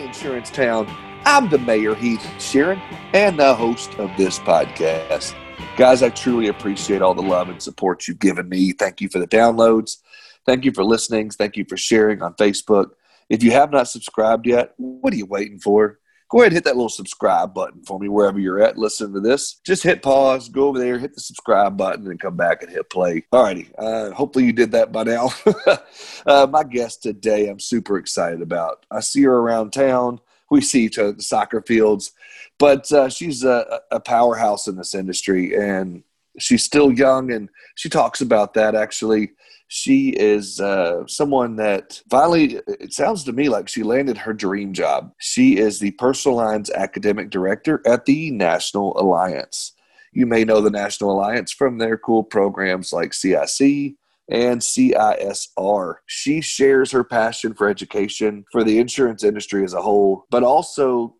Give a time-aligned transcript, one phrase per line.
[0.00, 0.86] Insurance Town.
[1.24, 2.80] I'm the mayor, Heath Sheeran,
[3.12, 5.34] and the host of this podcast.
[5.76, 8.72] Guys, I truly appreciate all the love and support you've given me.
[8.72, 9.98] Thank you for the downloads.
[10.46, 11.30] Thank you for listening.
[11.30, 12.90] Thank you for sharing on Facebook.
[13.28, 15.98] If you have not subscribed yet, what are you waiting for?
[16.32, 18.78] Go ahead and hit that little subscribe button for me wherever you're at.
[18.78, 19.60] Listen to this.
[19.66, 22.88] Just hit pause, go over there, hit the subscribe button, and come back and hit
[22.88, 23.26] play.
[23.34, 23.70] Alrighty.
[23.76, 25.28] Uh, hopefully you did that by now.
[26.26, 28.86] uh, my guest today, I'm super excited about.
[28.90, 30.20] I see her around town.
[30.50, 32.12] We see each other at the soccer fields,
[32.58, 36.02] but uh, she's a, a powerhouse in this industry, and
[36.38, 39.32] she's still young, and she talks about that actually
[39.74, 44.74] she is uh, someone that finally, it sounds to me like she landed her dream
[44.74, 45.14] job.
[45.18, 49.72] She is the personal lines academic director at the National Alliance.
[50.12, 53.94] You may know the National Alliance from their cool programs like CIC,
[54.28, 55.94] and CISR.
[56.04, 61.16] She shares her passion for education, for the insurance industry as a whole, but also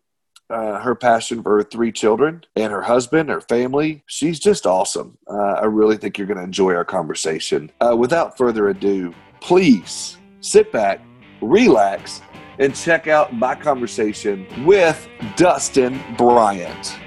[0.53, 4.03] uh, her passion for her three children and her husband, her family.
[4.05, 5.17] She's just awesome.
[5.27, 7.71] Uh, I really think you're going to enjoy our conversation.
[7.81, 11.01] Uh, without further ado, please sit back,
[11.41, 12.21] relax,
[12.59, 16.97] and check out my conversation with Dustin Bryant.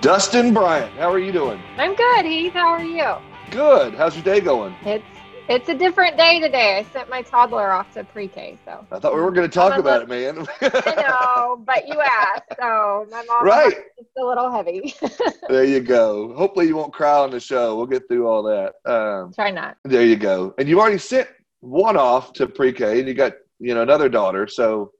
[0.00, 1.60] Dustin Bryant, how are you doing?
[1.76, 2.54] I'm good, Heath.
[2.54, 3.14] How are you?
[3.50, 3.94] Good.
[3.94, 4.74] How's your day going?
[4.84, 5.04] It's
[5.48, 6.78] it's a different day today.
[6.78, 8.86] I sent my toddler off to pre-K, so.
[8.90, 10.46] I thought we were going to talk about it, man.
[10.60, 13.74] I know, but you asked, so my mom right.
[13.98, 14.94] It's a little heavy.
[15.48, 16.34] there you go.
[16.34, 17.76] Hopefully, you won't cry on the show.
[17.76, 18.74] We'll get through all that.
[18.90, 19.76] Um, Try not.
[19.84, 20.54] There you go.
[20.58, 21.28] And you already sent
[21.60, 24.46] one off to pre-K, and you got you know another daughter.
[24.46, 24.92] So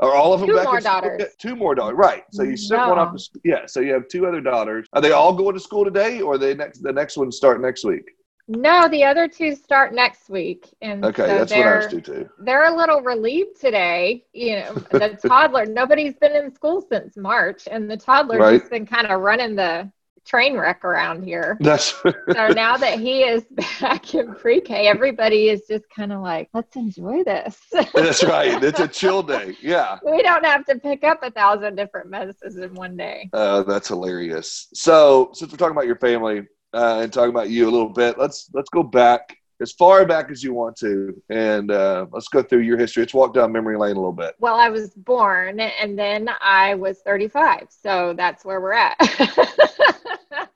[0.00, 1.22] are all of them two back more daughters?
[1.38, 2.24] Two more daughters, right?
[2.32, 2.88] So you sent no.
[2.88, 3.14] one off.
[3.14, 3.66] To, yeah.
[3.66, 4.88] So you have two other daughters.
[4.92, 7.84] Are they all going to school today, or they next the next one start next
[7.84, 8.10] week?
[8.56, 10.68] No, the other two start next week.
[10.82, 12.28] And okay, so that's what do too.
[12.38, 14.24] They're a little relieved today.
[14.34, 18.58] You know, the toddler, nobody's been in school since March, and the toddler's right.
[18.58, 19.90] just been kind of running the
[20.24, 21.56] train wreck around here.
[21.60, 22.12] That's so
[22.48, 23.44] now that he is
[23.80, 27.58] back in pre-K, everybody is just kind of like, let's enjoy this.
[27.72, 28.62] That's right.
[28.62, 29.56] It's a chill day.
[29.62, 29.98] Yeah.
[30.04, 33.30] We don't have to pick up a thousand different messes in one day.
[33.32, 34.68] Oh, that's hilarious.
[34.74, 36.42] So since we're talking about your family,
[36.74, 38.18] uh, and talk about you a little bit.
[38.18, 42.42] Let's let's go back as far back as you want to, and uh, let's go
[42.42, 43.02] through your history.
[43.02, 44.34] Let's walk down memory lane a little bit.
[44.40, 48.96] Well, I was born, and then I was 35, so that's where we're at.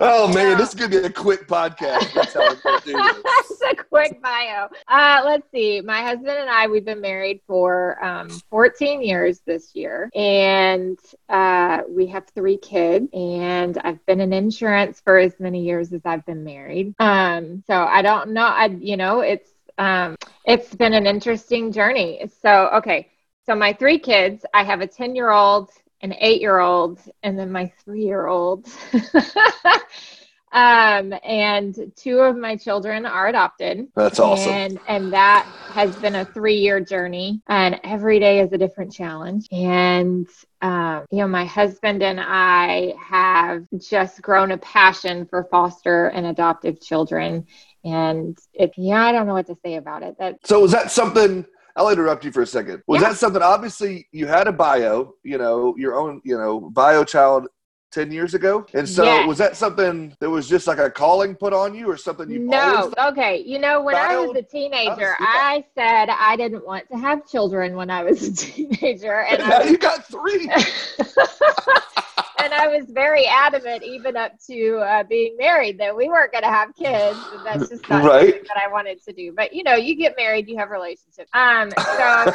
[0.00, 2.12] Oh man, this is gonna be a quick podcast.
[2.12, 3.62] That's how I'm do this.
[3.70, 4.68] a quick bio.
[4.88, 5.80] Uh, let's see.
[5.80, 10.98] My husband and I, we've been married for um, 14 years this year, and
[11.28, 13.08] uh, we have three kids.
[13.12, 16.94] And I've been in insurance for as many years as I've been married.
[16.98, 18.46] Um, so I don't know.
[18.46, 22.30] I, you know, it's um, it's been an interesting journey.
[22.42, 23.10] So okay.
[23.46, 25.70] So my three kids, I have a 10 year old,
[26.02, 28.66] an eight year old and then my three year old.
[30.52, 33.88] um, and two of my children are adopted.
[33.94, 34.52] That's awesome.
[34.52, 37.42] And, and that has been a three year journey.
[37.48, 39.46] And every day is a different challenge.
[39.50, 40.28] And
[40.62, 46.26] um, you know, my husband and I have just grown a passion for foster and
[46.26, 47.46] adoptive children.
[47.84, 50.16] And it, yeah, I don't know what to say about it.
[50.18, 51.46] That so was that something
[51.76, 52.82] I'll interrupt you for a second.
[52.86, 53.10] Was yeah.
[53.10, 53.42] that something?
[53.42, 57.48] Obviously, you had a bio, you know, your own, you know, bio child
[57.92, 59.26] 10 years ago and so yes.
[59.26, 62.40] was that something that was just like a calling put on you or something you
[62.40, 66.86] no okay you know when i was a teenager oh, i said i didn't want
[66.90, 70.46] to have children when i was a teenager and, now was, you got three
[72.46, 76.44] and I was very adamant, even up to uh, being married, that we weren't going
[76.44, 77.18] to have kids.
[77.42, 78.28] That's just not right.
[78.28, 79.32] something that I wanted to do.
[79.32, 81.28] But you know, you get married, you have relationships.
[81.32, 82.32] Um, so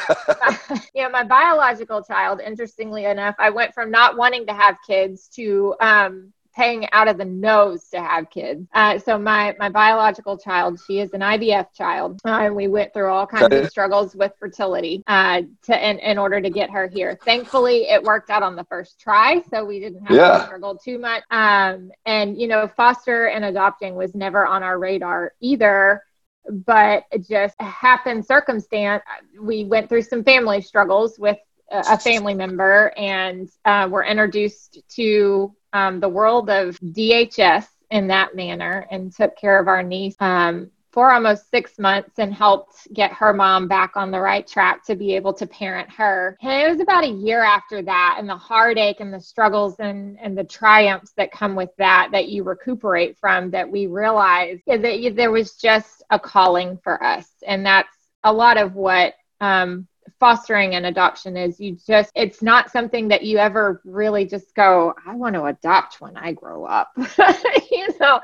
[0.95, 5.29] you know, my biological child, interestingly enough, I went from not wanting to have kids
[5.35, 8.67] to um, paying out of the nose to have kids.
[8.73, 12.93] Uh, so my my biological child, she is an IVF child, uh, and we went
[12.93, 16.87] through all kinds of struggles with fertility uh, to in, in order to get her
[16.87, 17.17] here.
[17.23, 20.37] Thankfully, it worked out on the first try, so we didn't have yeah.
[20.37, 21.23] to struggle too much.
[21.31, 26.03] Um, and you know, foster and adopting was never on our radar either
[26.49, 29.03] but just happened circumstance
[29.39, 31.37] we went through some family struggles with
[31.71, 38.35] a family member and uh, were introduced to um, the world of DHS in that
[38.35, 43.13] manner and took care of our niece um, for almost six months and helped get
[43.13, 46.37] her mom back on the right track to be able to parent her.
[46.41, 50.17] And it was about a year after that and the heartache and the struggles and,
[50.19, 54.81] and the triumphs that come with that that you recuperate from that we realized that
[55.15, 57.27] there was just a calling for us.
[57.47, 59.87] And that's a lot of what um,
[60.21, 64.93] fostering and adoption is you just it's not something that you ever really just go
[65.07, 66.95] i want to adopt when i grow up.
[67.71, 68.21] You know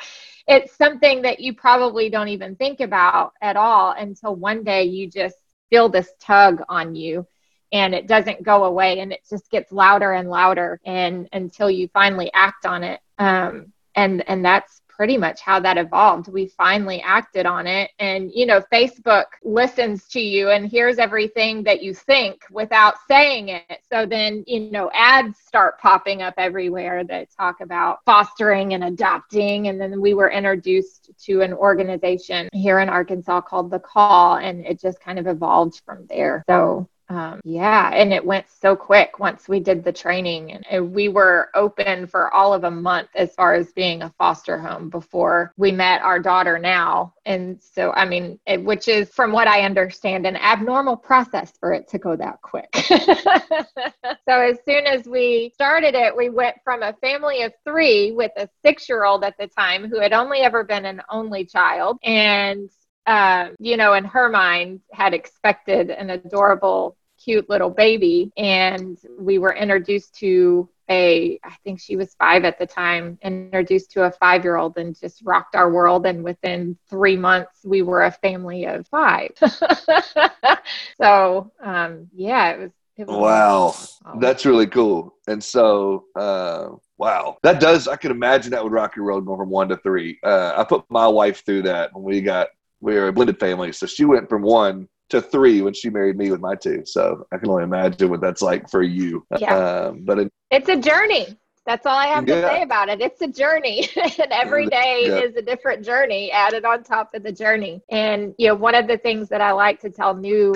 [0.47, 5.09] it's something that you probably don't even think about at all until one day you
[5.09, 5.37] just
[5.69, 7.27] feel this tug on you
[7.73, 11.89] and it doesn't go away and it just gets louder and louder and until you
[11.89, 13.01] finally act on it.
[13.17, 16.27] Um, and and that's pretty much how that evolved.
[16.27, 17.91] We finally acted on it.
[17.99, 23.49] And, you know, Facebook listens to you and hears everything that you think without saying
[23.49, 23.83] it.
[23.91, 29.67] So then, you know, ads start popping up everywhere that talk about fostering and adopting.
[29.67, 34.65] And then we were introduced to an organization here in Arkansas called The Call, and
[34.65, 36.43] it just kind of evolved from there.
[36.49, 41.07] So um, yeah, and it went so quick once we did the training, and we
[41.07, 45.53] were open for all of a month as far as being a foster home before
[45.55, 47.13] we met our daughter now.
[47.25, 51.71] And so, I mean, it, which is from what I understand, an abnormal process for
[51.71, 52.69] it to go that quick.
[52.75, 58.31] so, as soon as we started it, we went from a family of three with
[58.35, 61.99] a six year old at the time who had only ever been an only child
[62.03, 62.69] and
[63.07, 68.31] uh, you know, in her mind, had expected an adorable, cute little baby.
[68.37, 73.91] And we were introduced to a, I think she was five at the time, introduced
[73.91, 76.05] to a five year old and just rocked our world.
[76.05, 79.31] And within three months, we were a family of five.
[81.01, 82.67] so, um, yeah,
[82.97, 83.99] it was.
[84.03, 85.15] Wow, that's really cool.
[85.27, 87.87] And so, uh, Wow, that does.
[87.87, 90.17] I can imagine that would rock your world going from one to three.
[90.23, 92.47] Uh, I put my wife through that when we got
[92.79, 93.71] we are a blended family.
[93.71, 96.83] So she went from one to three when she married me with my two.
[96.85, 99.25] So I can only imagine what that's like for you.
[99.37, 99.55] Yeah.
[99.55, 101.37] Um, but it, it's a journey.
[101.65, 103.01] That's all I have to say about it.
[103.01, 105.17] It's a journey, and every day yeah.
[105.17, 107.81] is a different journey added on top of the journey.
[107.89, 110.55] And you know, one of the things that I like to tell new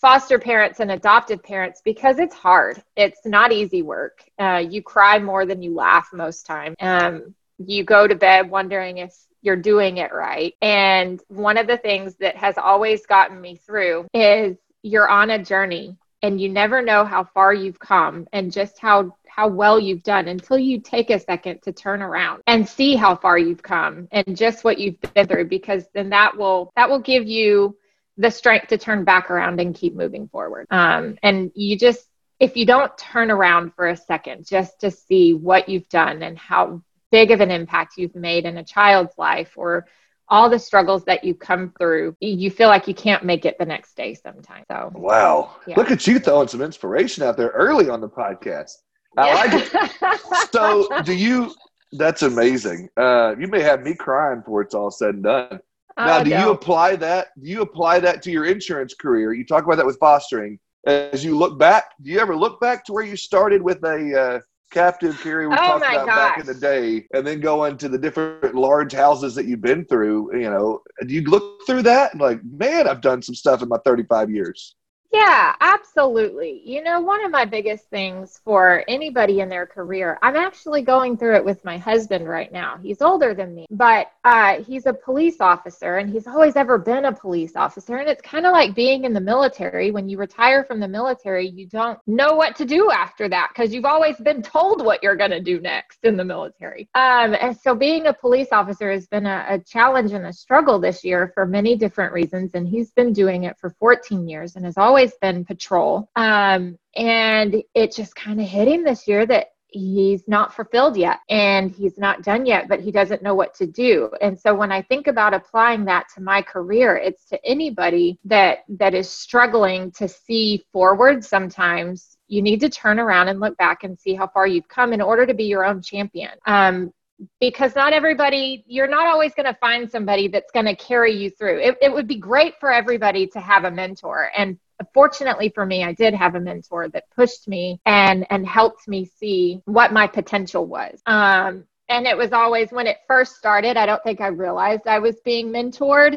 [0.00, 2.82] foster parents and adoptive parents because it's hard.
[2.96, 4.24] It's not easy work.
[4.40, 6.74] Uh, you cry more than you laugh most time.
[6.80, 10.54] Um, you go to bed wondering if you're doing it right.
[10.60, 15.42] And one of the things that has always gotten me through is you're on a
[15.42, 20.02] journey and you never know how far you've come and just how how well you've
[20.02, 24.08] done until you take a second to turn around and see how far you've come
[24.10, 27.76] and just what you've been through because then that will that will give you
[28.18, 32.06] the strength to turn back around and keep moving forward um, and you just
[32.38, 36.36] if you don't turn around for a second just to see what you've done and
[36.36, 39.86] how big of an impact you've made in a child's life or
[40.30, 43.64] all the struggles that you come through, you feel like you can't make it the
[43.66, 44.64] next day sometimes.
[44.70, 45.74] So wow, yeah.
[45.76, 48.72] look at you throwing some inspiration out there early on the podcast.
[49.18, 49.34] I yeah.
[49.34, 50.50] like it.
[50.52, 51.52] so, do you?
[51.92, 52.88] That's amazing.
[52.96, 55.60] Uh, you may have me crying before it's all said and done.
[55.96, 57.28] Oh, now, do you apply that?
[57.42, 59.32] Do you apply that to your insurance career?
[59.32, 60.60] You talk about that with fostering.
[60.86, 64.20] As you look back, do you ever look back to where you started with a
[64.20, 64.40] uh,
[64.70, 66.16] captive carrier we oh talked about gosh.
[66.16, 69.84] back in the day, and then go into the different large houses that you've been
[69.84, 73.68] through, you know, you look through that and like, man, I've done some stuff in
[73.68, 74.76] my 35 years.
[75.12, 76.62] Yeah, absolutely.
[76.64, 81.16] You know, one of my biggest things for anybody in their career, I'm actually going
[81.16, 82.76] through it with my husband right now.
[82.76, 87.06] He's older than me, but uh, he's a police officer and he's always ever been
[87.06, 87.96] a police officer.
[87.96, 89.90] And it's kind of like being in the military.
[89.90, 93.74] When you retire from the military, you don't know what to do after that because
[93.74, 96.88] you've always been told what you're going to do next in the military.
[96.94, 100.78] Um, and so being a police officer has been a, a challenge and a struggle
[100.78, 102.54] this year for many different reasons.
[102.54, 106.10] And he's been doing it for 14 years and has always always been patrol.
[106.16, 111.18] Um, and it just kind of hit him this year that he's not fulfilled yet
[111.28, 114.10] and he's not done yet but he doesn't know what to do.
[114.20, 118.64] And so when i think about applying that to my career it's to anybody that
[118.68, 122.16] that is struggling to see forward sometimes.
[122.26, 125.00] You need to turn around and look back and see how far you've come in
[125.00, 126.32] order to be your own champion.
[126.46, 126.92] Um,
[127.38, 131.30] because not everybody you're not always going to find somebody that's going to carry you
[131.30, 131.60] through.
[131.60, 134.58] It, it would be great for everybody to have a mentor and
[134.94, 139.04] fortunately for me, I did have a mentor that pushed me and and helped me
[139.04, 141.00] see what my potential was.
[141.06, 145.00] Um, and it was always when it first started, I don't think I realized I
[145.00, 146.16] was being mentored.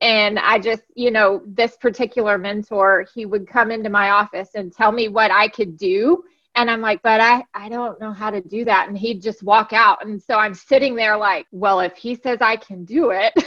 [0.00, 4.70] And I just, you know, this particular mentor, he would come into my office and
[4.70, 6.22] tell me what I could do.
[6.56, 8.88] And I'm like, but I, I don't know how to do that.
[8.88, 10.04] And he'd just walk out.
[10.04, 13.32] And so I'm sitting there like, well, if he says I can do it,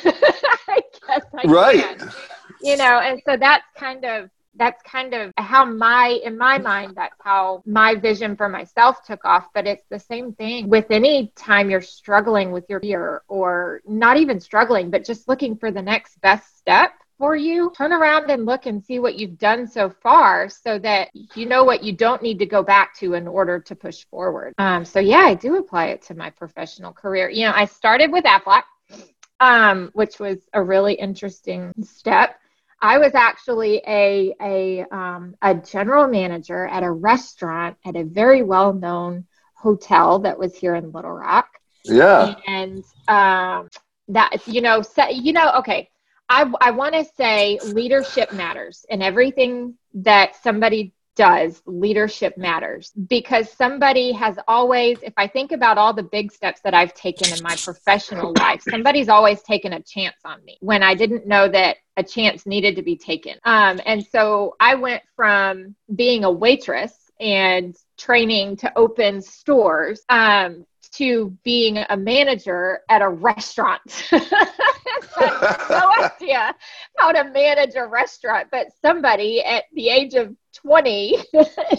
[0.68, 2.00] I guess I right.
[2.00, 2.12] can.
[2.62, 6.94] You know, and so that's kind of that's kind of how my in my mind
[6.96, 11.32] that's how my vision for myself took off but it's the same thing with any
[11.36, 15.82] time you're struggling with your fear or not even struggling but just looking for the
[15.82, 19.90] next best step for you, turn around and look and see what you've done so
[19.90, 23.60] far so that you know what you don't need to go back to in order
[23.60, 24.54] to push forward.
[24.58, 27.30] Um, so, yeah, I do apply it to my professional career.
[27.30, 28.64] You know, I started with Aflac,
[29.40, 32.40] um, which was a really interesting step.
[32.81, 38.43] I was actually a a um, a general manager at a restaurant at a very
[38.43, 41.50] well known hotel that was here in Little Rock.
[41.84, 42.36] Yeah.
[42.46, 43.69] And um,
[44.10, 45.89] that you know, so, you know, okay.
[46.29, 53.52] I I want to say leadership matters, and everything that somebody does leadership matters because
[53.52, 57.44] somebody has always if i think about all the big steps that i've taken in
[57.44, 61.78] my professional life somebody's always taken a chance on me when i didn't know that
[61.98, 66.94] a chance needed to be taken um, and so i went from being a waitress
[67.20, 73.82] and training to open stores um, to being a manager at a restaurant.
[75.70, 76.56] no idea
[76.98, 81.17] how to manage a restaurant, but somebody at the age of 20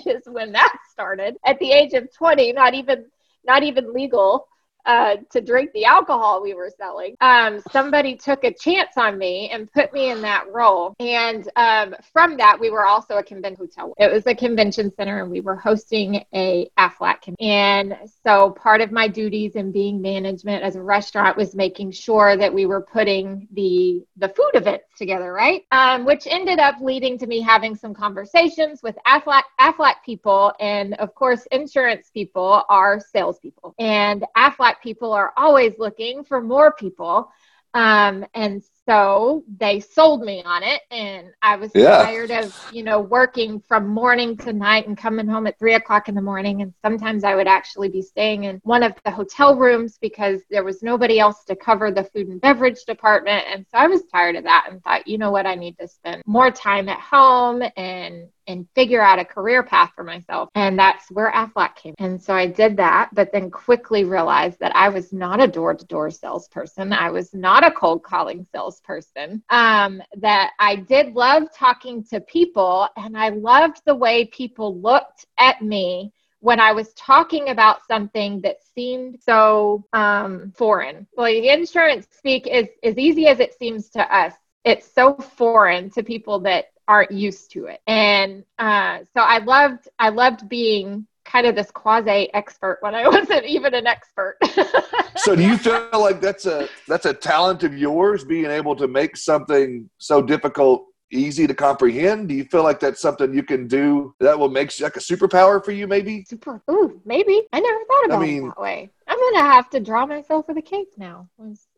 [0.06, 1.36] is when that started.
[1.44, 3.06] At the age of 20, not even
[3.44, 4.46] not even legal
[4.88, 9.50] uh, to drink the alcohol we were selling, um, somebody took a chance on me
[9.50, 10.96] and put me in that role.
[10.98, 13.94] And um, from that, we were also a convention hotel.
[13.98, 17.34] It was a convention center, and we were hosting a AFLAC.
[17.40, 22.36] And so part of my duties in being management as a restaurant was making sure
[22.36, 25.62] that we were putting the the food events together, right?
[25.72, 30.94] Um, which ended up leading to me having some conversations with AFLAC, AFLAC people, and
[30.94, 37.30] of course, insurance people are salespeople, and AFLAC people are always looking for more people.
[37.74, 42.02] Um, and so they sold me on it and i was yeah.
[42.04, 46.08] tired of you know working from morning to night and coming home at three o'clock
[46.08, 49.54] in the morning and sometimes i would actually be staying in one of the hotel
[49.54, 53.76] rooms because there was nobody else to cover the food and beverage department and so
[53.76, 56.50] i was tired of that and thought you know what i need to spend more
[56.50, 60.48] time at home and and figure out a career path for myself.
[60.54, 61.94] And that's where AFLAC came.
[61.98, 65.74] And so I did that, but then quickly realized that I was not a door
[65.74, 66.92] to door salesperson.
[66.92, 69.42] I was not a cold calling salesperson.
[69.50, 75.26] Um, that I did love talking to people and I loved the way people looked
[75.38, 81.06] at me when I was talking about something that seemed so um, foreign.
[81.16, 84.34] Like insurance speak is as easy as it seems to us.
[84.64, 87.80] It's so foreign to people that aren't used to it.
[87.86, 93.06] And uh, so I loved I loved being kind of this quasi expert when I
[93.16, 94.38] wasn't even an expert.
[95.16, 98.88] so do you feel like that's a that's a talent of yours being able to
[98.88, 102.28] make something so difficult easy to comprehend?
[102.28, 105.62] Do you feel like that's something you can do that will make like a superpower
[105.64, 106.24] for you maybe?
[106.28, 107.46] Super ooh, maybe.
[107.52, 108.90] I never thought about I mean, it that way.
[109.06, 111.28] I'm gonna have to draw myself with a cape now.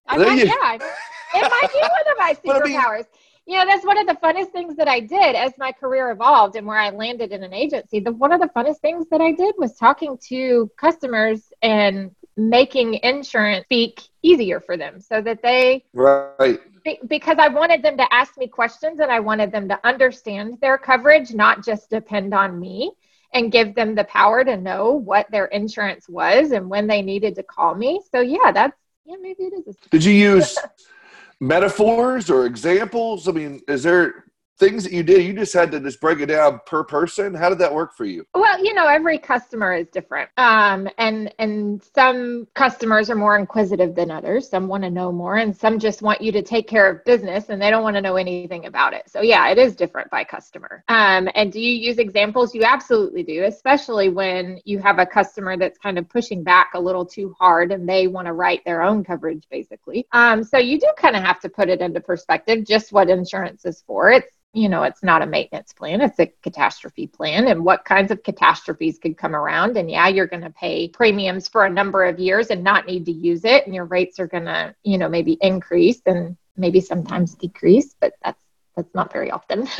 [0.06, 0.78] I might, yeah,
[1.34, 3.06] it might be one of my superpowers.
[3.46, 6.56] You know that's one of the funnest things that i did as my career evolved
[6.56, 7.98] and where i landed in an agency.
[7.98, 12.94] The one of the funnest things that i did was talking to customers and making
[13.02, 16.60] insurance speak easier for them so that they right.
[17.08, 20.78] Because i wanted them to ask me questions and i wanted them to understand their
[20.78, 22.92] coverage not just depend on me
[23.32, 27.34] and give them the power to know what their insurance was and when they needed
[27.36, 28.00] to call me.
[28.12, 30.58] So yeah that's yeah maybe it is did you use
[31.40, 33.28] metaphors or examples?
[33.28, 34.24] I mean, is there
[34.60, 37.34] things that you did you just had to just break it down per person?
[37.34, 38.26] How did that work for you?
[38.34, 40.28] Well you know every customer is different.
[40.36, 44.48] Um, and and some customers are more inquisitive than others.
[44.48, 47.48] Some want to know more and some just want you to take care of business
[47.48, 49.08] and they don't want to know anything about it.
[49.08, 50.84] So yeah it is different by customer.
[50.88, 52.54] Um, and do you use examples?
[52.54, 56.80] You absolutely do especially when you have a customer that's kind of pushing back a
[56.80, 60.06] little too hard and they want to write their own coverage basically.
[60.12, 63.64] Um, so you do kind of have to put it into perspective just what insurance
[63.64, 64.10] is for.
[64.10, 68.10] It's you know it's not a maintenance plan it's a catastrophe plan and what kinds
[68.10, 69.76] of catastrophes could come around?
[69.76, 73.06] And yeah you're going to pay premiums for a number of years and not need
[73.06, 76.80] to use it and your rates are going to you know maybe increase and maybe
[76.80, 78.42] sometimes decrease but that's
[78.76, 79.68] that's not very often.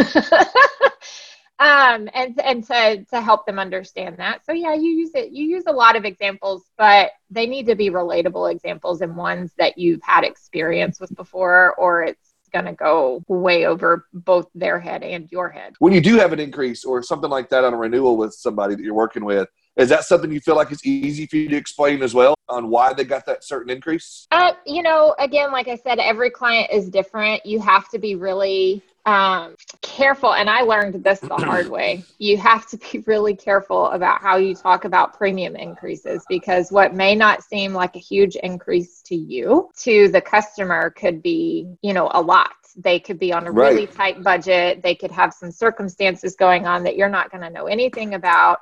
[1.61, 4.47] Um and and to to help them understand that.
[4.47, 7.75] So yeah you use it you use a lot of examples but they need to
[7.75, 12.73] be relatable examples and ones that you've had experience with before or it's going to
[12.73, 15.75] go way over both their head and your head.
[15.79, 18.75] When you do have an increase or something like that on a renewal with somebody
[18.75, 19.49] that you're working with,
[19.81, 22.69] is that something you feel like it's easy for you to explain as well on
[22.69, 24.27] why they got that certain increase?
[24.31, 27.45] Uh, you know, again, like I said, every client is different.
[27.47, 30.35] You have to be really um, careful.
[30.35, 32.05] And I learned this the hard way.
[32.19, 36.95] You have to be really careful about how you talk about premium increases because what
[36.95, 41.93] may not seem like a huge increase to you, to the customer, could be, you
[41.93, 42.53] know, a lot.
[42.77, 43.73] They could be on a right.
[43.73, 44.83] really tight budget.
[44.83, 48.61] They could have some circumstances going on that you're not going to know anything about.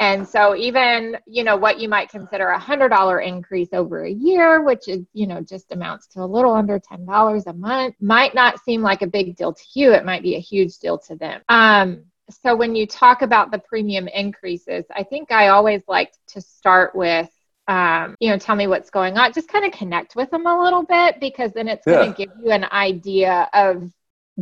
[0.00, 4.10] And so even, you know, what you might consider a hundred dollar increase over a
[4.10, 7.96] year, which is, you know, just amounts to a little under ten dollars a month,
[8.00, 9.92] might not seem like a big deal to you.
[9.92, 11.42] It might be a huge deal to them.
[11.48, 12.04] Um,
[12.42, 16.94] so when you talk about the premium increases, I think I always like to start
[16.94, 17.28] with
[17.68, 19.32] um, you know, tell me what's going on.
[19.34, 22.30] Just kind of connect with them a little bit because then it's going to give
[22.42, 23.92] you an idea of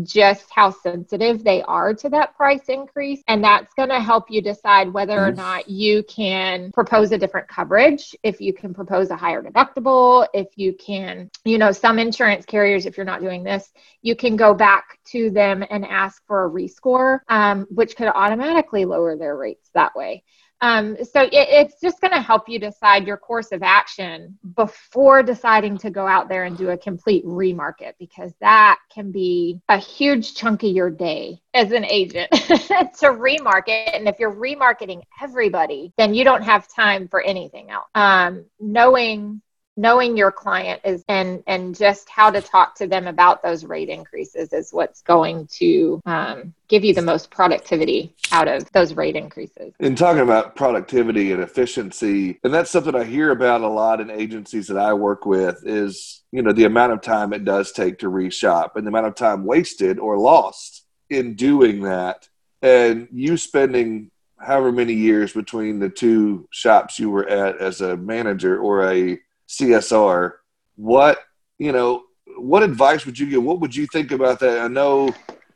[0.02, 3.22] just how sensitive they are to that price increase.
[3.28, 7.48] And that's going to help you decide whether or not you can propose a different
[7.48, 12.44] coverage, if you can propose a higher deductible, if you can, you know, some insurance
[12.44, 13.70] carriers, if you're not doing this,
[14.02, 18.84] you can go back to them and ask for a rescore, um, which could automatically
[18.84, 20.22] lower their rates that way.
[20.60, 25.22] Um, so it, it's just going to help you decide your course of action before
[25.22, 29.78] deciding to go out there and do a complete remarket because that can be a
[29.78, 33.94] huge chunk of your day as an agent to remarket.
[33.94, 37.88] And if you're remarketing everybody, then you don't have time for anything else.
[37.94, 39.42] Um, knowing
[39.76, 43.88] knowing your client is and and just how to talk to them about those rate
[43.88, 49.16] increases is what's going to um, give you the most productivity out of those rate
[49.16, 49.72] increases.
[49.80, 54.10] And talking about productivity and efficiency and that's something i hear about a lot in
[54.10, 57.98] agencies that i work with is you know the amount of time it does take
[57.98, 62.28] to reshop and the amount of time wasted or lost in doing that.
[62.62, 67.96] And you spending however many years between the two shops you were at as a
[67.96, 70.32] manager or a CSR,
[70.76, 71.18] what
[71.58, 72.04] you know,
[72.38, 73.42] what advice would you give?
[73.42, 74.60] What would you think about that?
[74.60, 75.14] I know,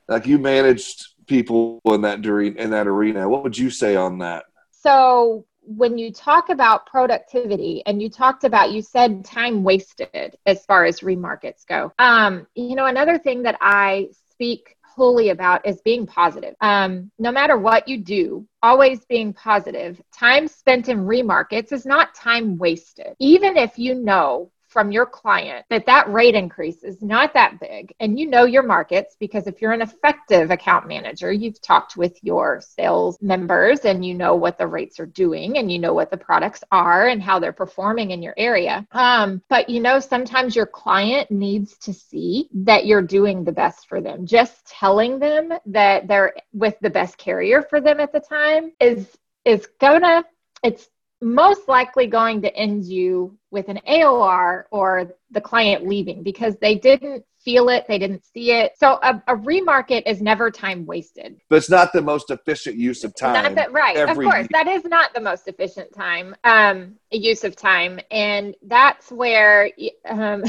[0.08, 3.28] like you managed people in that during in that arena.
[3.28, 4.44] What would you say on that?
[4.70, 10.64] So when you talk about productivity and you talked about you said time wasted as
[10.64, 15.80] far as remarkets go um, you know another thing that i speak wholly about is
[15.82, 16.54] being positive.
[16.60, 20.00] Um, no matter what you do, always being positive.
[20.16, 23.14] Time spent in remarkets is not time wasted.
[23.18, 27.92] Even if you know from your client that that rate increase is not that big.
[28.00, 32.16] And you know your markets because if you're an effective account manager you've talked with
[32.22, 36.10] your sales members and you know what the rates are doing and you know what
[36.10, 38.86] the products are and how they're performing in your area.
[38.92, 43.88] Um, but you know sometimes your client needs to see that you're doing the best
[43.88, 44.26] for them.
[44.26, 49.06] Just telling them that they're with the best carrier for them at the time is
[49.44, 50.24] is gonna
[50.62, 50.88] it's
[51.20, 56.76] most likely going to end you with an AOR or the client leaving because they
[56.76, 58.72] didn't feel it, they didn't see it.
[58.76, 61.40] So a, a remarket is never time wasted.
[61.48, 63.54] But it's not the most efficient use of time.
[63.54, 67.98] The, right, of course, that is not the most efficient time um, use of time,
[68.10, 69.70] and that's where
[70.06, 70.44] um,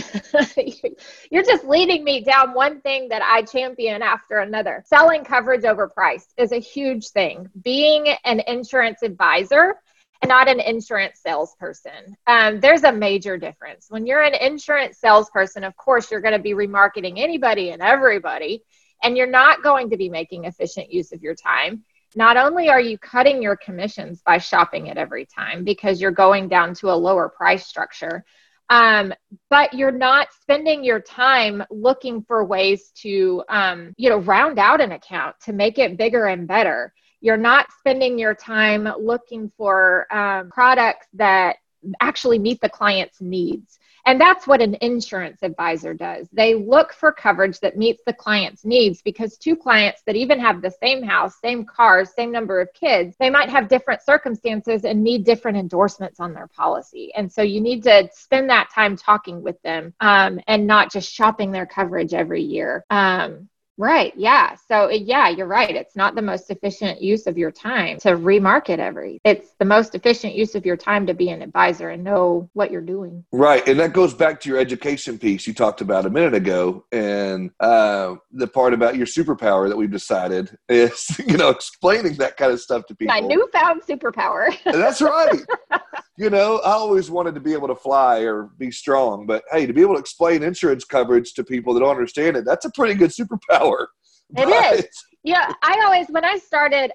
[1.32, 4.84] you're just leading me down one thing that I champion after another.
[4.86, 7.50] Selling coverage over price is a huge thing.
[7.64, 9.78] Being an insurance advisor
[10.26, 12.16] not an insurance salesperson.
[12.28, 13.88] Um, there's a major difference.
[13.90, 18.64] When you're an insurance salesperson, of course, you're going to be remarketing anybody and everybody,
[19.04, 21.84] and you're not going to be making efficient use of your time.
[22.16, 26.50] Not only are you cutting your commissions by shopping it every time because you're going
[26.50, 28.26] down to a lower price structure,
[28.70, 29.14] um,
[29.50, 34.82] but you're not spending your time looking for ways to, um, you know, round out
[34.82, 40.14] an account to make it bigger and better you're not spending your time looking for
[40.14, 41.58] um, products that
[42.00, 43.80] actually meet the client's needs.
[44.06, 46.28] And that's what an insurance advisor does.
[46.34, 50.62] They look for coverage that meets the client's needs because two clients that even have
[50.62, 55.04] the same house, same cars, same number of kids, they might have different circumstances and
[55.04, 57.14] need different endorsements on their policy.
[57.16, 61.14] And so you need to spend that time talking with them um, and not just
[61.14, 62.84] shopping their coverage every year.
[62.90, 64.14] Um, Right.
[64.16, 64.56] Yeah.
[64.68, 65.76] So yeah, you're right.
[65.76, 69.20] It's not the most efficient use of your time to remarket every.
[69.24, 72.72] It's the most efficient use of your time to be an advisor and know what
[72.72, 73.26] you're doing.
[73.32, 73.68] Right.
[73.68, 76.86] And that goes back to your education piece you talked about a minute ago.
[76.92, 82.38] And uh, the part about your superpower that we've decided is, you know, explaining that
[82.38, 83.14] kind of stuff to people.
[83.14, 84.56] My newfound superpower.
[84.66, 85.42] That's right.
[86.18, 89.66] you know, I always wanted to be able to fly or be strong, but hey,
[89.66, 92.72] to be able to explain insurance coverage to people that don't understand it, that's a
[92.72, 93.88] pretty good superpower.
[94.38, 94.80] It but...
[94.80, 94.88] is.
[95.24, 96.94] Yeah, I always when I started,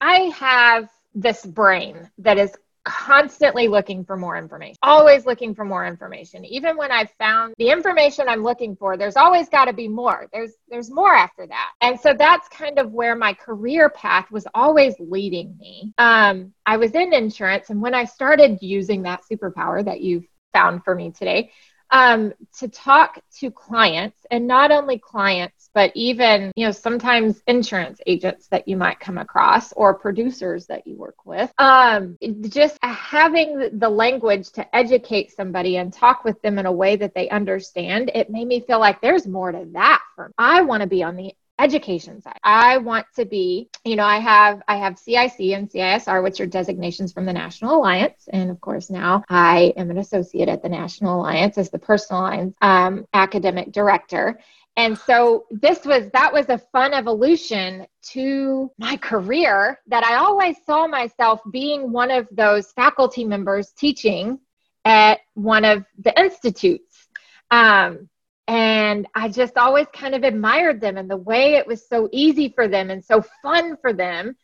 [0.00, 2.50] I have this brain that is
[2.84, 6.44] constantly looking for more information, always looking for more information.
[6.44, 10.26] Even when I've found the information I'm looking for, there's always got to be more.
[10.32, 11.72] There's there's more after that.
[11.80, 15.92] And so that's kind of where my career path was always leading me.
[15.98, 20.84] Um, I was in insurance, and when I started using that superpower that you've found
[20.84, 21.50] for me today,
[21.90, 28.00] um, to talk to clients and not only clients but even, you know, sometimes insurance
[28.04, 31.52] agents that you might come across or producers that you work with.
[31.56, 36.96] Um, just having the language to educate somebody and talk with them in a way
[36.96, 40.34] that they understand, it made me feel like there's more to that for me.
[40.36, 42.38] I want to be on the education side.
[42.42, 46.46] I want to be, you know, I have I have CIC and CISR, which are
[46.46, 50.68] designations from the National Alliance, and of course now I am an associate at the
[50.68, 54.40] National Alliance as the personal lines um, academic director.
[54.78, 60.56] And so this was that was a fun evolution to my career that I always
[60.64, 64.38] saw myself being one of those faculty members teaching
[64.84, 67.08] at one of the institutes.
[67.50, 68.08] Um,
[68.46, 72.48] and I just always kind of admired them and the way it was so easy
[72.48, 74.36] for them and so fun for them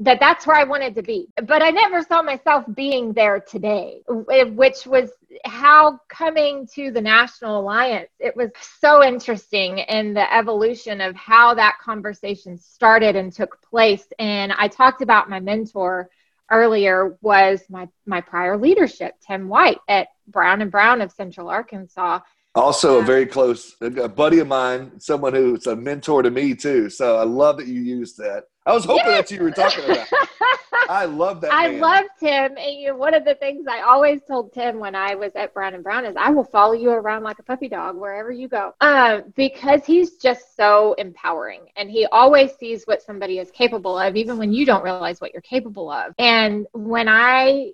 [0.00, 1.28] that that's where I wanted to be.
[1.46, 5.10] But I never saw myself being there today, which was
[5.44, 11.54] how coming to the National Alliance, it was so interesting in the evolution of how
[11.54, 14.06] that conversation started and took place.
[14.18, 16.08] And I talked about my mentor
[16.50, 22.20] earlier was my my prior leadership, Tim White at Brown and Brown of Central Arkansas
[22.54, 26.90] also, a very close a buddy of mine, someone who's a mentor to me too.
[26.90, 28.46] So I love that you used that.
[28.70, 29.28] I was hoping yes.
[29.28, 30.06] that you were talking about.
[30.88, 31.52] I love that.
[31.52, 31.80] I man.
[31.80, 35.16] loved Tim, and you know, one of the things I always told Tim when I
[35.16, 37.96] was at Brown and Brown is I will follow you around like a puppy dog
[37.96, 43.38] wherever you go, uh, because he's just so empowering, and he always sees what somebody
[43.38, 46.14] is capable of, even when you don't realize what you're capable of.
[46.18, 47.72] And when I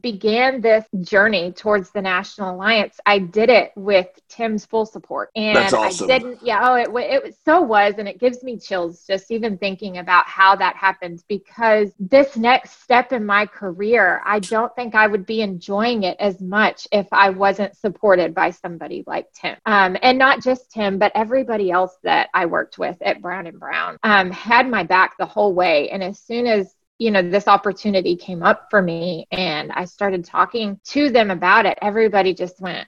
[0.00, 5.30] began this journey towards the National Alliance, I did it with Tim's full support.
[5.36, 6.10] And awesome.
[6.10, 7.94] I didn't, yeah, oh, it, it so was.
[7.98, 12.82] And it gives me chills just even thinking about how that happened because this next
[12.82, 17.06] step in my career, I don't think I would be enjoying it as much if
[17.12, 19.56] I wasn't supported by somebody like Tim.
[19.66, 23.60] Um, and not just Tim, but everybody else that I worked with at Brown and
[23.60, 25.90] Brown um, had my back the whole way.
[25.90, 30.24] And as soon as you know, this opportunity came up for me and I started
[30.24, 32.86] talking to them about it, everybody just went,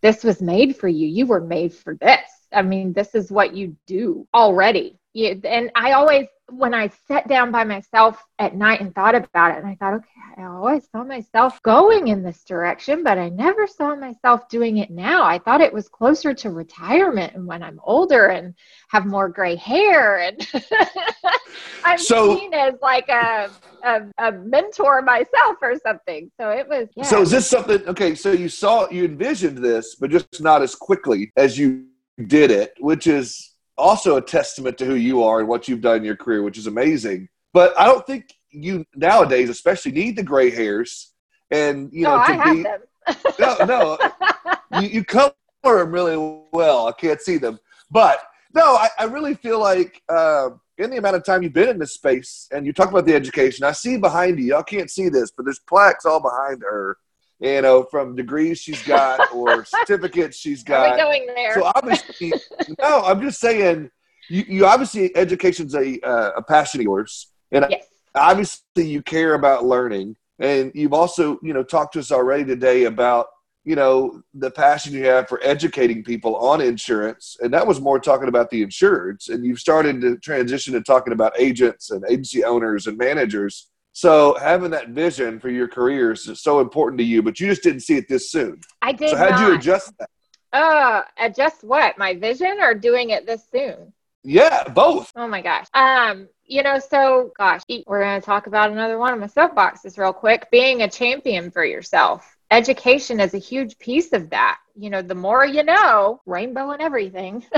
[0.00, 1.06] This was made for you.
[1.06, 2.30] You were made for this.
[2.52, 4.98] I mean, this is what you do already.
[5.16, 9.52] You, and I always when I sat down by myself at night and thought about
[9.52, 13.30] it, and I thought, okay, I always saw myself going in this direction, but I
[13.30, 15.24] never saw myself doing it now.
[15.24, 18.54] I thought it was closer to retirement and when I'm older and
[18.90, 20.18] have more gray hair.
[20.18, 20.46] And
[21.84, 23.50] I'm so, seen as like a,
[23.82, 26.30] a, a, mentor myself or something.
[26.38, 26.88] So it was.
[26.94, 27.04] Yeah.
[27.04, 30.74] So is this something, okay, so you saw, you envisioned this, but just not as
[30.74, 31.86] quickly as you
[32.26, 35.98] did it, which is also a testament to who you are and what you've done
[35.98, 37.28] in your career, which is amazing.
[37.52, 41.12] But I don't think you nowadays, especially, need the gray hairs
[41.50, 42.66] and you know to I be.
[43.38, 43.98] No, no,
[44.80, 46.16] you, you color them really
[46.52, 46.88] well.
[46.88, 47.58] I can't see them,
[47.90, 48.20] but
[48.54, 51.78] no, I, I really feel like uh, in the amount of time you've been in
[51.78, 54.46] this space, and you talk about the education, I see behind you.
[54.46, 56.96] Y'all can't see this, but there's plaques all behind her
[57.40, 60.96] you know, from degrees she's got or certificates she's got.
[60.96, 61.54] Going there?
[61.54, 62.32] So obviously,
[62.80, 63.90] no, I'm just saying,
[64.28, 67.86] you, you obviously education's a uh, a passion of yours, and yes.
[68.14, 72.84] obviously you care about learning, and you've also you know talked to us already today
[72.84, 73.26] about
[73.64, 78.00] you know the passion you have for educating people on insurance, and that was more
[78.00, 82.42] talking about the insureds, and you've started to transition to talking about agents and agency
[82.42, 87.22] owners and managers so having that vision for your career is so important to you,
[87.22, 88.60] but you just didn't see it this soon.
[88.82, 89.08] I did.
[89.08, 90.10] So how'd you adjust that?
[90.52, 91.96] Uh, adjust what?
[91.96, 93.94] My vision or doing it this soon?
[94.22, 95.10] Yeah, both.
[95.16, 95.64] Oh my gosh.
[95.72, 99.96] Um, you know, so gosh, we're going to talk about another one of my soapboxes
[99.96, 100.50] real quick.
[100.50, 102.36] Being a champion for yourself.
[102.50, 104.58] Education is a huge piece of that.
[104.78, 107.46] You know, the more you know, rainbow and everything.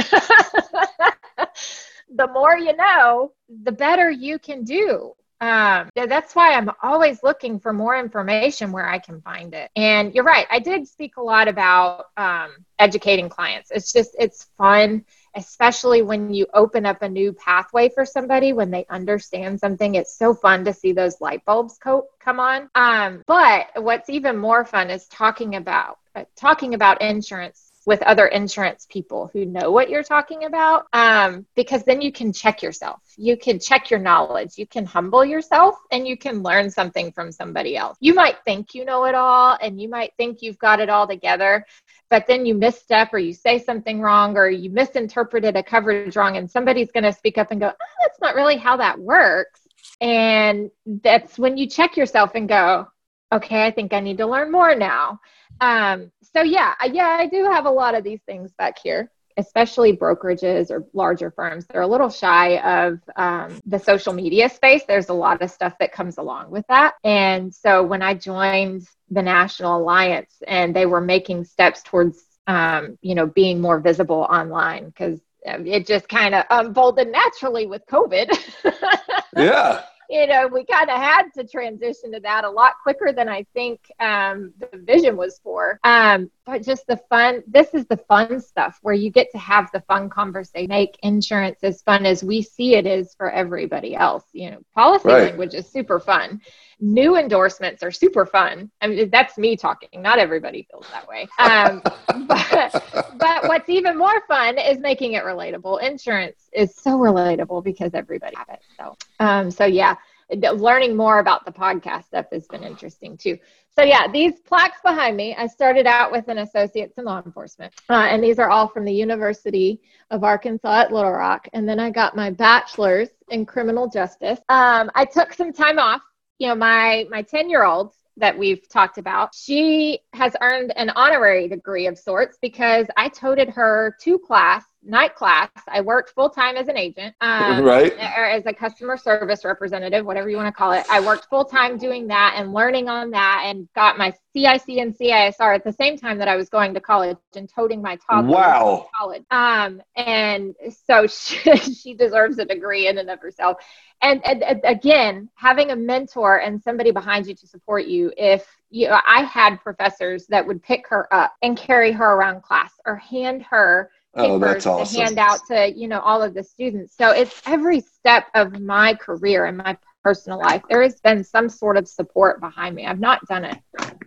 [2.15, 3.33] the more you know,
[3.65, 8.89] the better you can do um, that's why I'm always looking for more information where
[8.89, 9.71] I can find it.
[9.77, 13.71] And you're right, I did speak a lot about um, educating clients.
[13.71, 15.05] It's just, it's fun,
[15.37, 19.95] especially when you open up a new pathway for somebody when they understand something.
[19.95, 22.69] It's so fun to see those light bulbs co- come on.
[22.75, 28.27] Um, but what's even more fun is talking about uh, talking about insurance with other
[28.27, 33.01] insurance people who know what you're talking about um, because then you can check yourself.
[33.17, 34.59] You can check your knowledge.
[34.59, 37.97] You can humble yourself and you can learn something from somebody else.
[37.99, 41.09] You might think you know it all and you might think you've got it all
[41.09, 41.65] together
[42.11, 46.37] but then you misstep or you say something wrong or you misinterpreted a coverage wrong
[46.37, 49.61] and somebody's going to speak up and go oh, that's not really how that works.
[50.03, 52.87] And that's when you check yourself and go
[53.33, 55.21] okay i think i need to learn more now
[55.61, 59.11] um, so yeah, yeah, I do have a lot of these things back here.
[59.37, 64.83] especially brokerages or larger firms, they're a little shy of um, the social media space.
[64.89, 66.95] There's a lot of stuff that comes along with that.
[67.05, 72.99] And so when I joined the National Alliance and they were making steps towards, um,
[73.01, 78.37] you know, being more visible online because it just kind of unfolded naturally with COVID.
[79.37, 83.29] yeah you know, we kind of had to transition to that a lot quicker than
[83.29, 85.79] I think um, the vision was for.
[85.85, 86.31] Um,
[86.63, 90.09] just the fun, this is the fun stuff where you get to have the fun
[90.09, 94.25] conversation, make insurance as fun as we see it is for everybody else.
[94.33, 95.23] You know, policy right.
[95.25, 96.41] language is super fun
[96.81, 98.71] new endorsements are super fun.
[98.81, 100.01] I mean, that's me talking.
[100.01, 101.27] Not everybody feels that way.
[101.39, 101.83] Um,
[102.27, 105.83] but, but what's even more fun is making it relatable.
[105.83, 108.63] Insurance is so relatable because everybody has it.
[108.79, 109.97] So, um, so yeah,
[110.31, 113.39] learning more about the podcast stuff has been interesting too.
[113.75, 117.73] So yeah, these plaques behind me, I started out with an associate's in law enforcement,
[117.89, 121.49] uh, and these are all from the University of Arkansas at Little Rock.
[121.53, 124.41] And then I got my bachelor's in criminal justice.
[124.49, 126.03] Um, I took some time off
[126.39, 130.91] you know, my my 10 year old that we've talked about, she has earned an
[130.91, 135.51] honorary degree of sorts because I toted her to class night class.
[135.67, 137.93] I worked full time as an agent, um, right?
[137.93, 140.87] Or as a customer service representative, whatever you want to call it.
[140.91, 144.97] I worked full time doing that and learning on that, and got my CIC and
[144.97, 148.31] CISR at the same time that I was going to college and toting my toddler
[148.31, 148.87] wow.
[148.87, 149.25] to college.
[149.31, 150.55] Um, and
[150.87, 153.59] so she, she deserves a degree in and of herself.
[154.01, 158.13] And, and, and again, having a mentor and somebody behind you to support you.
[158.17, 162.73] If you, I had professors that would pick her up and carry her around class
[162.87, 164.97] or hand her oh, that's awesome.
[164.97, 168.59] to hand out to you know all of the students so it's every step of
[168.61, 172.87] my career and my personal life there has been some sort of support behind me
[172.87, 173.59] i've not done it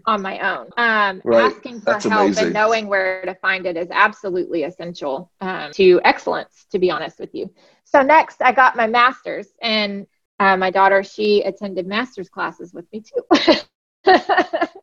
[0.07, 1.51] on my own um, right.
[1.51, 2.45] asking for that's help amazing.
[2.45, 7.19] and knowing where to find it is absolutely essential um, to excellence to be honest
[7.19, 7.51] with you
[7.83, 10.07] so next i got my master's and
[10.39, 13.21] uh, my daughter she attended master's classes with me too
[14.05, 14.13] so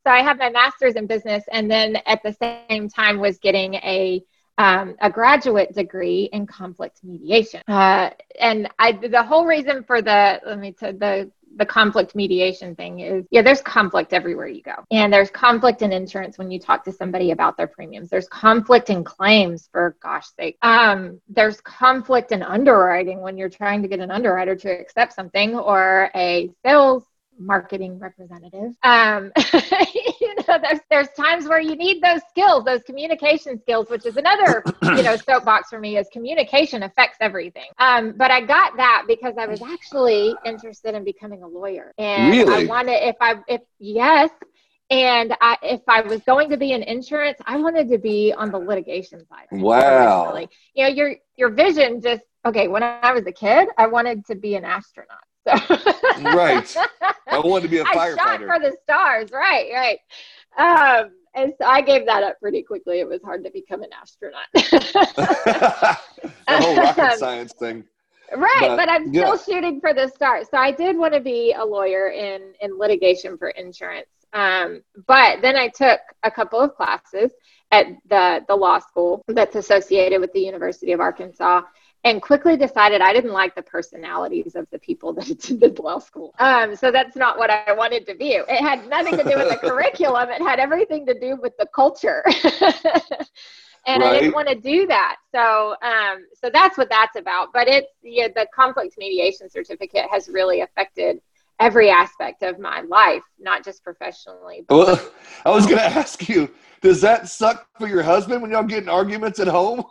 [0.07, 4.23] i have my master's in business and then at the same time was getting a
[4.59, 7.63] um, a graduate degree in conflict mediation.
[7.69, 12.75] Uh, and I, the whole reason for the, let me tell the, the conflict mediation
[12.77, 14.85] thing is yeah there's conflict everywhere you go.
[14.91, 18.11] And there's conflict in insurance when you talk to somebody about their premiums.
[18.11, 20.57] There's conflict in claims for gosh sake.
[20.63, 25.57] Um, there's conflict in underwriting when you're trying to get an underwriter to accept something
[25.57, 27.05] or a sales
[27.39, 28.75] marketing representative.
[28.83, 29.33] Um,
[30.21, 34.17] you know, there's there's times where you need those skills, those communication skills, which is
[34.17, 35.97] another you know soapbox for me.
[35.97, 37.67] Is communication affects everything.
[37.79, 42.31] Um, but I got that because I was actually interested in becoming a lawyer, and
[42.33, 42.65] really?
[42.65, 44.31] I wanted if I if yes.
[44.91, 48.51] And I, if I was going to be in insurance, I wanted to be on
[48.51, 49.47] the litigation side.
[49.53, 50.33] Wow!
[50.33, 50.49] Originally.
[50.73, 52.69] You know, your your vision just okay.
[52.69, 56.77] When I was a kid, I wanted to be an astronaut right.
[57.27, 58.19] I wanted to be a firefighter.
[58.19, 59.31] I shot for the stars.
[59.33, 59.99] Right, right.
[60.57, 63.01] Um, and so I gave that up pretty quickly.
[63.01, 64.47] It was hard to become an astronaut.
[64.55, 65.99] the
[66.49, 67.85] whole rocket um, science thing.
[68.37, 69.35] Right, but, but I'm yeah.
[69.35, 70.49] still shooting for the stars.
[70.51, 74.09] So I did want to be a lawyer in in litigation for insurance.
[74.33, 77.33] Um, but then I took a couple of classes
[77.71, 81.63] at the the law school that's associated with the University of Arkansas
[82.05, 86.35] and quickly decided I didn't like the personalities of the people that attended law school.
[86.39, 88.33] Um, so that's not what I wanted to be.
[88.33, 90.31] It had nothing to do with the curriculum.
[90.31, 92.23] It had everything to do with the culture.
[93.87, 94.13] and right.
[94.13, 95.17] I didn't want to do that.
[95.33, 97.49] So, um, so that's what that's about.
[97.53, 101.21] But it's yeah, the conflict mediation certificate has really affected
[101.61, 104.65] every aspect of my life, not just professionally.
[104.71, 105.01] well,
[105.45, 106.49] I was going to ask you,
[106.81, 109.83] does that suck for your husband when y'all get in arguments at home?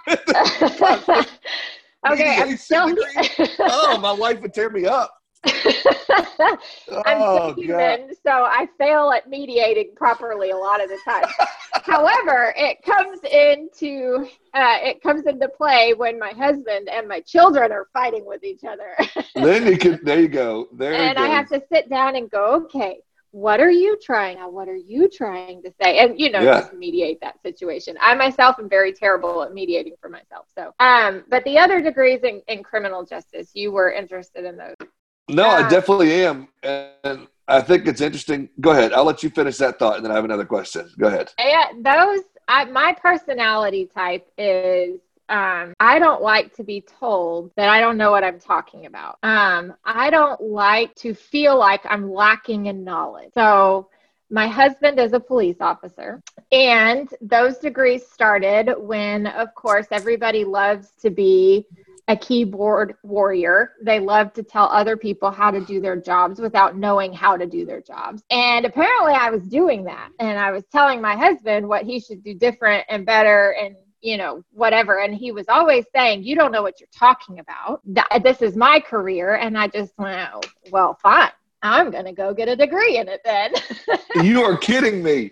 [2.12, 2.58] Okay,
[3.60, 5.14] oh, my wife would tear me up.
[5.46, 11.26] I'm oh, human, so I fail at mediating properly a lot of the time.
[11.84, 17.72] However, it comes into uh, it comes into play when my husband and my children
[17.72, 18.96] are fighting with each other.
[19.36, 20.68] then you can there you go.
[20.74, 23.00] There and I have to sit down and go, okay,
[23.32, 26.00] what are you trying now what are you trying to say?
[26.00, 26.62] And you know yeah.
[26.62, 27.98] just mediate that situation.
[28.02, 32.22] I myself am very terrible at mediating for myself so um but the other degrees
[32.24, 34.76] in, in criminal justice you were interested in those.
[35.30, 38.50] No um, i definitely am and i think it's interesting.
[38.60, 40.90] Go ahead i'll let you finish that thought and then i have another question.
[40.98, 41.32] Go ahead.
[41.40, 47.70] Yeah those I, my personality type is um, I don't like to be told that
[47.70, 49.18] I don't know what I'm talking about.
[49.24, 53.32] Um, I don't like to feel like I'm lacking in knowledge.
[53.34, 53.90] So
[54.30, 56.22] my husband is a police officer.
[56.52, 61.66] And those degrees started when, of course, everybody loves to be
[62.10, 63.74] a keyboard warrior.
[63.82, 67.46] They love to tell other people how to do their jobs without knowing how to
[67.46, 68.24] do their jobs.
[68.30, 70.10] And apparently, I was doing that.
[70.20, 73.76] And I was telling my husband what he should do different and better and
[74.08, 75.02] you know, whatever.
[75.02, 77.82] And he was always saying, You don't know what you're talking about.
[78.24, 79.36] This is my career.
[79.36, 80.42] And I just went, oh,
[80.72, 81.32] Well, fine.
[81.62, 83.52] I'm going to go get a degree in it then.
[84.24, 85.32] you are kidding me.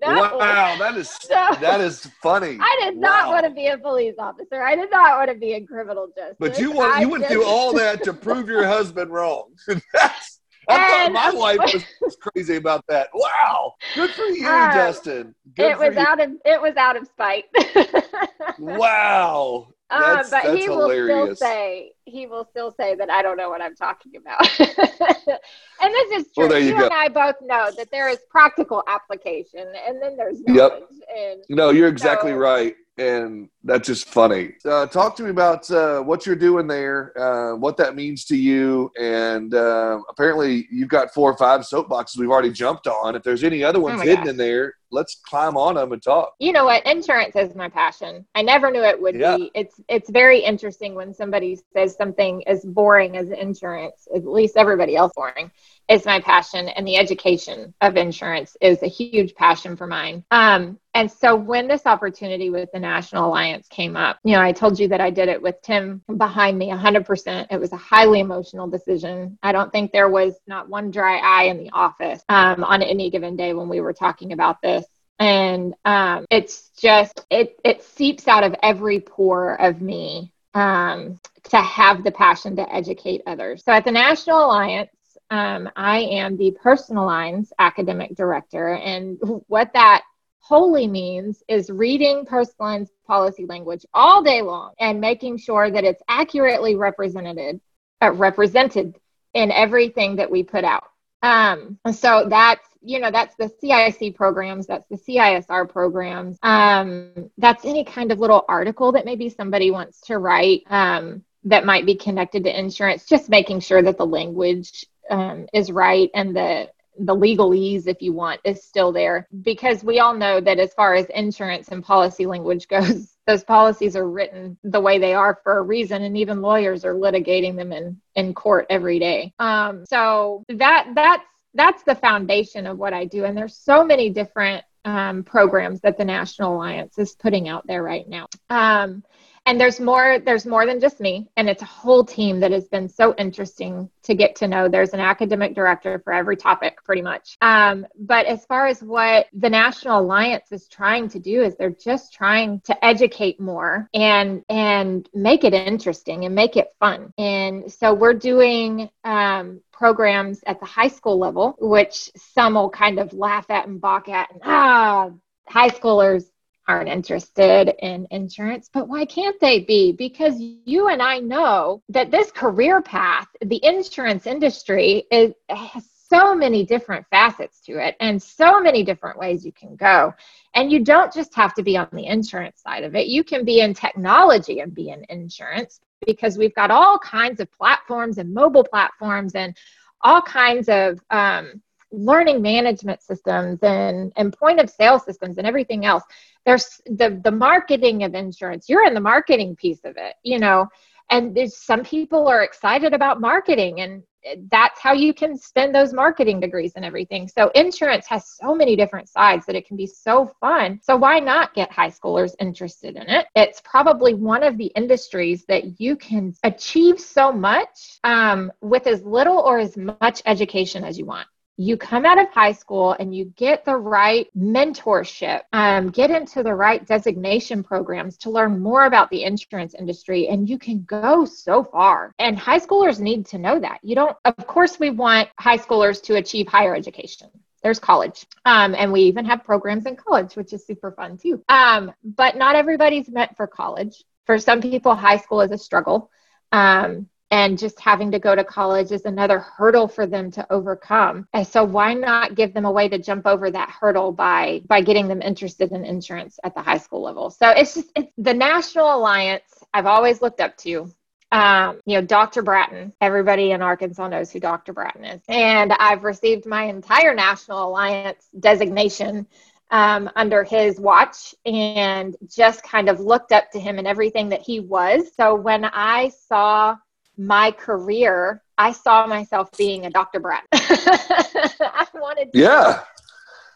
[0.00, 0.14] No.
[0.14, 2.58] Wow, that is so, that is funny.
[2.60, 3.32] I did not wow.
[3.34, 4.62] want to be a police officer.
[4.62, 6.36] I did not want to be a criminal justice.
[6.38, 9.50] But you want you would do all that to prove your husband wrong.
[9.92, 13.08] That's I and, thought my wife was crazy about that.
[13.14, 15.34] Wow, good for you, uh, Dustin.
[15.54, 16.00] Good it was you.
[16.00, 17.44] out of it was out of spite.
[18.58, 21.36] wow, uh, but that's he will hilarious.
[21.38, 24.40] still say he will still say that I don't know what I'm talking about.
[24.60, 26.48] and this is true.
[26.48, 30.40] Well, you, you and I both know that there is practical application, and then there's
[30.42, 30.82] knowledge.
[30.82, 30.90] Yep.
[31.16, 34.52] And no, you're exactly so, right and that's just funny.
[34.64, 38.36] Uh, talk to me about uh, what you're doing there, uh, what that means to
[38.36, 43.16] you, and uh, apparently you've got four or five soapboxes we've already jumped on.
[43.16, 44.30] If there's any other ones oh hidden gosh.
[44.30, 46.34] in there, let's climb on them and talk.
[46.38, 46.86] You know what?
[46.86, 48.24] Insurance is my passion.
[48.34, 49.36] I never knew it would yeah.
[49.36, 49.50] be.
[49.54, 54.06] It's it's very interesting when somebody says something as boring as insurance.
[54.14, 55.50] At least everybody else boring
[55.88, 60.24] is my passion and the education of insurance is a huge passion for mine.
[60.30, 64.52] Um, and so when this opportunity with the National Alliance came up, you know, I
[64.52, 67.46] told you that I did it with Tim behind me 100%.
[67.50, 69.38] It was a highly emotional decision.
[69.42, 73.10] I don't think there was not one dry eye in the office um, on any
[73.10, 74.86] given day when we were talking about this
[75.20, 81.56] and um, it's just it it seeps out of every pore of me um, to
[81.56, 83.62] have the passion to educate others.
[83.64, 84.90] So at the National Alliance,
[85.30, 88.74] um, I am the personal lines academic director.
[88.74, 90.02] And what that
[90.40, 95.84] wholly means is reading personal lines policy language all day long and making sure that
[95.84, 97.60] it's accurately represented,
[98.02, 98.98] uh, represented
[99.32, 100.84] in everything that we put out.
[101.22, 106.38] Um, so that's you know that's the CIC programs, that's the CISR programs.
[106.42, 111.64] Um, that's any kind of little article that maybe somebody wants to write um, that
[111.64, 113.06] might be connected to insurance.
[113.06, 118.12] Just making sure that the language um, is right and the the legalese, if you
[118.12, 122.26] want, is still there because we all know that as far as insurance and policy
[122.26, 126.42] language goes, those policies are written the way they are for a reason, and even
[126.42, 129.32] lawyers are litigating them in in court every day.
[129.38, 134.10] Um, so that that's that's the foundation of what I do, and there's so many
[134.10, 138.26] different um, programs that the National Alliance is putting out there right now.
[138.50, 139.02] Um,
[139.46, 141.28] and there's more there's more than just me.
[141.36, 144.68] And it's a whole team that has been so interesting to get to know.
[144.68, 147.36] There's an academic director for every topic pretty much.
[147.40, 151.70] Um, but as far as what the national alliance is trying to do is they're
[151.70, 157.12] just trying to educate more and and make it interesting and make it fun.
[157.18, 162.98] And so we're doing um, programs at the high school level which some will kind
[162.98, 165.10] of laugh at and balk at and ah
[165.46, 166.24] high schoolers
[166.66, 169.92] aren't interested in insurance, but why can't they be?
[169.92, 176.34] Because you and I know that this career path, the insurance industry, is has so
[176.34, 180.12] many different facets to it and so many different ways you can go.
[180.54, 183.08] And you don't just have to be on the insurance side of it.
[183.08, 187.50] You can be in technology and be in insurance because we've got all kinds of
[187.52, 189.56] platforms and mobile platforms and
[190.02, 191.62] all kinds of um,
[191.94, 196.02] learning management systems and, and point of sale systems and everything else
[196.44, 198.68] there's the the marketing of insurance.
[198.68, 200.68] You're in the marketing piece of it you know?
[201.10, 204.02] And there's some people are excited about marketing and
[204.50, 207.28] that's how you can spend those marketing degrees and everything.
[207.28, 210.80] So insurance has so many different sides that it can be so fun.
[210.82, 213.26] So why not get high schoolers interested in it?
[213.34, 219.02] It's probably one of the industries that you can achieve so much um, with as
[219.02, 223.14] little or as much education as you want you come out of high school and
[223.14, 228.86] you get the right mentorship, um, get into the right designation programs to learn more
[228.86, 232.14] about the insurance industry, and you can go so far.
[232.18, 233.78] And high schoolers need to know that.
[233.82, 237.30] You don't, of course, we want high schoolers to achieve higher education
[237.62, 241.42] there's college um, and we even have programs in college which is super fun too
[241.48, 246.10] um, but not everybody's meant for college for some people high school is a struggle
[246.52, 251.28] um, and just having to go to college is another hurdle for them to overcome
[251.34, 254.80] and so why not give them a way to jump over that hurdle by by
[254.82, 258.34] getting them interested in insurance at the high school level so it's just it's the
[258.34, 260.90] national alliance i've always looked up to
[261.32, 262.42] Um, you know, Dr.
[262.42, 264.72] Bratton, everybody in Arkansas knows who Dr.
[264.72, 265.22] Bratton is.
[265.28, 269.26] And I've received my entire National Alliance designation
[269.70, 274.42] um, under his watch and just kind of looked up to him and everything that
[274.42, 275.12] he was.
[275.16, 276.76] So when I saw
[277.16, 280.20] my career, I saw myself being a Dr.
[280.20, 280.48] Bratton.
[280.52, 282.38] I wanted to.
[282.38, 282.82] Yeah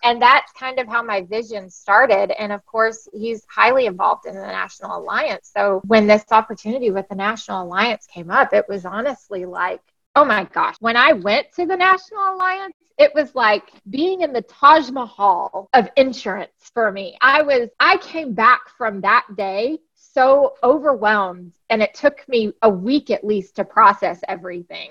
[0.02, 2.30] and that's kind of how my vision started.
[2.40, 5.50] And of course, he's highly involved in the National Alliance.
[5.54, 9.80] So when this opportunity with the National Alliance came up, it was honestly like,
[10.14, 10.76] oh my gosh.
[10.80, 15.68] When I went to the National Alliance, it was like being in the Taj Mahal
[15.72, 17.16] of insurance for me.
[17.20, 19.78] I was, I came back from that day
[20.14, 24.90] so overwhelmed and it took me a week at least to process everything.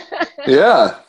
[0.46, 1.00] yeah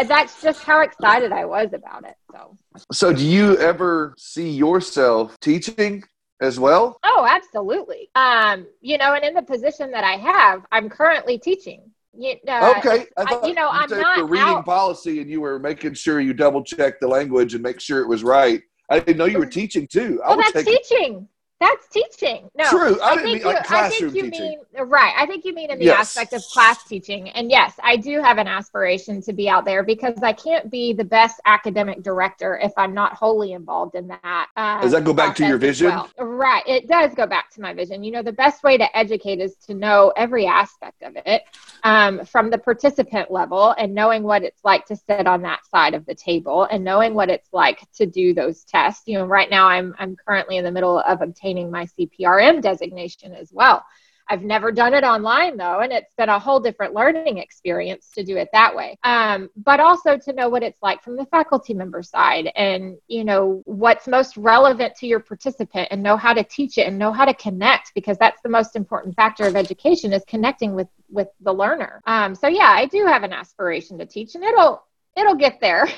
[0.00, 2.16] and that's just how excited I was about it.
[2.32, 2.56] So,
[2.90, 6.02] so do you ever see yourself teaching
[6.40, 6.98] as well?
[7.04, 8.08] Oh, absolutely.
[8.14, 11.82] Um, you know, and in the position that I have, I'm currently teaching.
[12.16, 14.64] You know, okay, I thought I, you know, you I'm not the reading out.
[14.64, 18.08] policy, and you were making sure you double check the language and make sure it
[18.08, 18.62] was right.
[18.90, 20.20] I didn't know you were teaching too.
[20.26, 21.28] Well, that's teaching.
[21.60, 22.48] That's teaching.
[22.54, 22.98] No, true.
[23.02, 24.62] I, I didn't mean like classroom I think you teaching.
[24.74, 25.14] Mean, right.
[25.14, 26.16] I think you mean in the yes.
[26.16, 27.28] aspect of class teaching.
[27.30, 30.94] And yes, I do have an aspiration to be out there because I can't be
[30.94, 34.46] the best academic director if I'm not wholly involved in that.
[34.56, 35.88] Um, does that go back to your vision?
[35.88, 36.08] Well.
[36.18, 36.62] Right.
[36.66, 38.02] It does go back to my vision.
[38.02, 41.42] You know, the best way to educate is to know every aspect of it
[41.82, 45.92] um, from the participant level and knowing what it's like to sit on that side
[45.92, 49.02] of the table and knowing what it's like to do those tests.
[49.06, 52.62] You know, right now I'm I'm currently in the middle of obtaining obtaining my CPRM
[52.62, 53.84] designation as well.
[54.32, 58.22] I've never done it online though, and it's been a whole different learning experience to
[58.22, 58.96] do it that way.
[59.02, 63.24] Um, but also to know what it's like from the faculty member side and, you
[63.24, 67.10] know, what's most relevant to your participant and know how to teach it and know
[67.10, 71.26] how to connect because that's the most important factor of education is connecting with, with
[71.40, 72.00] the learner.
[72.06, 74.84] Um, so yeah, I do have an aspiration to teach and it'll,
[75.16, 75.88] it'll get there.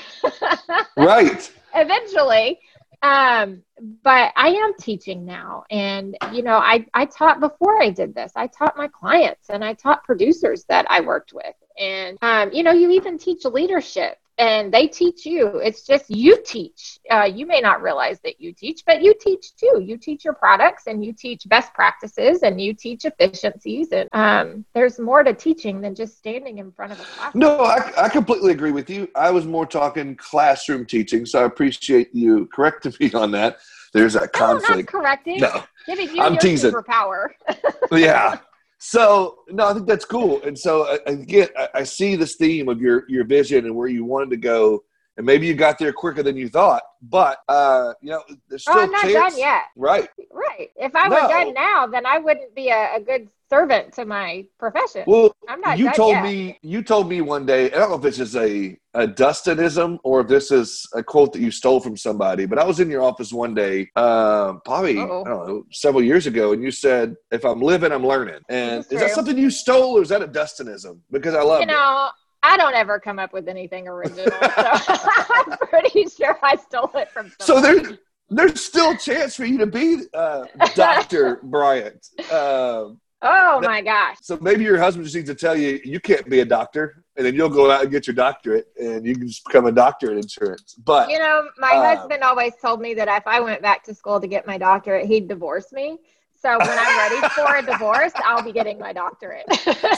[0.96, 1.52] right.
[1.74, 2.60] Eventually.
[3.02, 3.62] Um,
[4.04, 5.64] but I am teaching now.
[5.70, 8.32] And, you know, I, I taught before I did this.
[8.36, 11.54] I taught my clients and I taught producers that I worked with.
[11.78, 15.58] And, um, you know, you even teach leadership and they teach you.
[15.58, 16.98] It's just you teach.
[17.08, 19.80] Uh, you may not realize that you teach, but you teach too.
[19.80, 23.92] You teach your products and you teach best practices and you teach efficiencies.
[23.92, 27.34] And um, there's more to teaching than just standing in front of a class.
[27.36, 29.08] No, I, I completely agree with you.
[29.14, 33.58] I was more talking classroom teaching, so I appreciate you correcting me on that.
[33.92, 34.70] There's that conflict.
[34.70, 35.40] No, not correcting.
[35.40, 36.72] No, Giving you I'm teasing.
[36.72, 37.28] superpower.
[37.92, 38.38] yeah.
[38.84, 40.42] So no, I think that's cool.
[40.42, 44.04] And so uh, again, I, see this theme of your your vision and where you
[44.04, 44.82] wanted to go,
[45.16, 46.82] and maybe you got there quicker than you thought.
[47.02, 49.14] But uh, you know, there's still oh, I'm not chance.
[49.34, 49.62] done yet.
[49.76, 50.08] Right.
[50.30, 50.70] Right.
[50.76, 51.22] If I no.
[51.22, 55.04] were done now, then I wouldn't be a, a good servant to my profession.
[55.06, 55.78] Well, I'm not.
[55.78, 56.22] You told yet.
[56.22, 56.58] me.
[56.62, 57.66] You told me one day.
[57.66, 61.32] I don't know if this is a a Dustinism or if this is a quote
[61.32, 62.46] that you stole from somebody.
[62.46, 65.24] But I was in your office one day, uh, probably Uh-oh.
[65.24, 68.80] I don't know, several years ago, and you said, "If I'm living, I'm learning." And
[68.80, 71.00] is, is that something you stole, or is that a Dustinism?
[71.10, 72.08] Because I love you know.
[72.08, 72.12] It.
[72.42, 77.10] I don't ever come up with anything original, so I'm pretty sure I stole it
[77.10, 77.32] from.
[77.40, 77.98] So there's
[78.30, 82.08] there's still a chance for you to be uh, Doctor Bryant.
[82.32, 84.16] Um, Oh my gosh.
[84.20, 87.24] So maybe your husband just needs to tell you you can't be a doctor and
[87.24, 90.10] then you'll go out and get your doctorate and you can just become a doctor
[90.10, 90.74] in insurance.
[90.74, 93.94] But you know, my um, husband always told me that if I went back to
[93.94, 95.98] school to get my doctorate, he'd divorce me.
[96.42, 99.46] So when I'm ready for a divorce, I'll be getting my doctorate.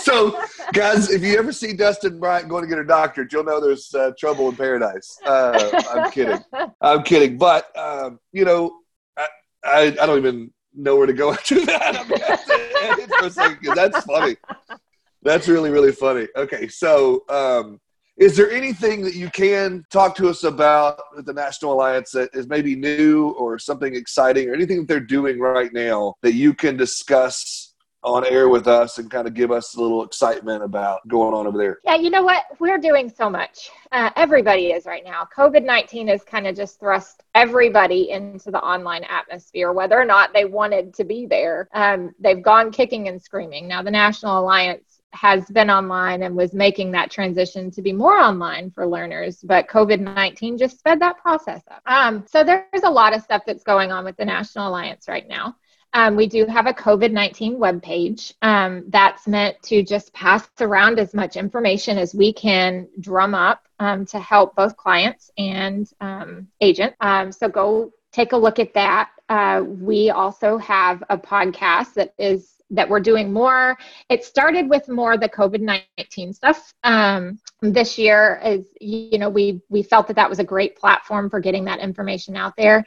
[0.02, 0.38] so,
[0.74, 3.94] guys, if you ever see Dustin Bryant going to get a doctorate, you'll know there's
[3.94, 5.16] uh, trouble in paradise.
[5.24, 6.44] Uh, I'm kidding.
[6.82, 7.38] I'm kidding.
[7.38, 8.78] But um, you know,
[9.16, 9.26] I,
[9.64, 11.96] I, I don't even know where to go after that.
[11.96, 14.36] I mean, that's funny.
[15.22, 16.28] That's really, really funny.
[16.36, 17.80] Okay, so um,
[18.16, 22.30] is there anything that you can talk to us about with the National Alliance that
[22.32, 26.54] is maybe new or something exciting or anything that they're doing right now that you
[26.54, 31.06] can discuss on air with us and kind of give us a little excitement about
[31.08, 31.78] going on over there?
[31.84, 32.44] Yeah, you know what?
[32.60, 33.70] We're doing so much.
[33.90, 35.26] Uh, everybody is right now.
[35.36, 40.32] COVID 19 has kind of just thrust everybody into the online atmosphere, whether or not
[40.34, 41.68] they wanted to be there.
[41.72, 43.66] Um, they've gone kicking and screaming.
[43.66, 48.18] Now, the National Alliance has been online and was making that transition to be more
[48.18, 51.82] online for learners, but COVID 19 just sped that process up.
[51.86, 55.28] Um, so there's a lot of stuff that's going on with the National Alliance right
[55.28, 55.56] now.
[55.94, 60.98] Um, we do have a COVID 19 webpage um, that's meant to just pass around
[60.98, 66.48] as much information as we can drum up um, to help both clients and um,
[66.60, 66.96] agents.
[67.00, 69.10] Um, so go take a look at that.
[69.28, 73.76] Uh, we also have a podcast that is that we're doing more.
[74.08, 76.72] It started with more the COVID nineteen stuff.
[76.82, 81.30] Um, this year is you know we we felt that that was a great platform
[81.30, 82.84] for getting that information out there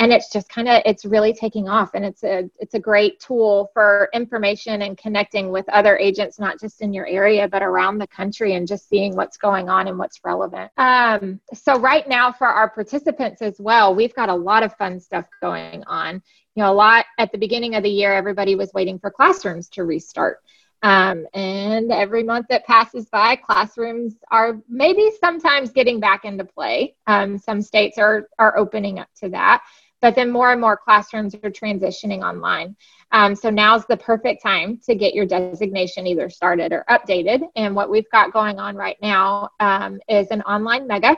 [0.00, 3.20] and it's just kind of it's really taking off and it's a it's a great
[3.20, 7.98] tool for information and connecting with other agents not just in your area but around
[7.98, 10.70] the country and just seeing what's going on and what's relevant.
[10.78, 14.98] Um, so right now for our participants as well we've got a lot of fun
[14.98, 16.22] stuff going on.
[16.54, 19.68] You know a lot at the beginning of the year everybody was waiting for classrooms
[19.70, 20.38] to restart.
[20.82, 26.94] Um, and every month that passes by, classrooms are maybe sometimes getting back into play.
[27.06, 29.62] Um, some states are, are opening up to that,
[30.00, 32.76] but then more and more classrooms are transitioning online.
[33.12, 37.42] Um, so now's the perfect time to get your designation either started or updated.
[37.56, 41.16] And what we've got going on right now um, is an online mega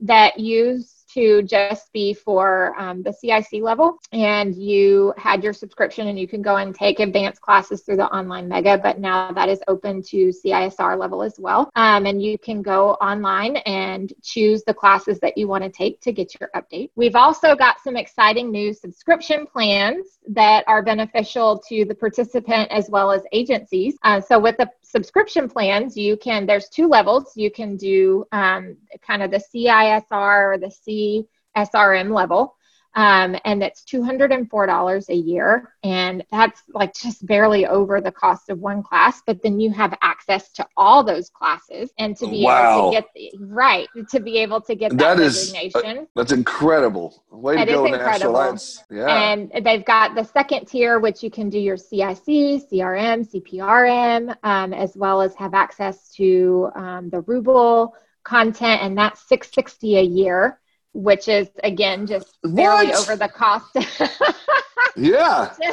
[0.00, 6.08] that use to just be for um, the CIC level, and you had your subscription,
[6.08, 8.78] and you can go and take advanced classes through the online mega.
[8.78, 12.92] But now that is open to CISR level as well, um, and you can go
[12.94, 16.90] online and choose the classes that you want to take to get your update.
[16.96, 22.88] We've also got some exciting new subscription plans that are beneficial to the participant as
[22.90, 23.96] well as agencies.
[24.02, 27.32] Uh, so with the subscription plans, you can, there's two levels.
[27.36, 30.68] You can do um, kind of the CISR or the
[31.56, 32.56] CSRM level.
[32.96, 35.74] Um, and it's $204 a year.
[35.82, 39.20] And that's like just barely over the cost of one class.
[39.26, 42.78] But then you have access to all those classes and to be wow.
[42.78, 45.84] able to get the, right to be able to get that, that designation.
[45.84, 47.24] Is, uh, that's incredible.
[47.30, 48.58] Way that to go, incredible.
[48.90, 49.32] Yeah.
[49.32, 52.26] And they've got the second tier, which you can do your CIC,
[52.70, 57.92] CRM, CPRM, um, as well as have access to um, the Ruble
[58.22, 60.60] content, and that's 660 a year
[60.94, 62.96] which is again just barely what?
[63.00, 63.76] over the cost.
[64.96, 65.54] yeah.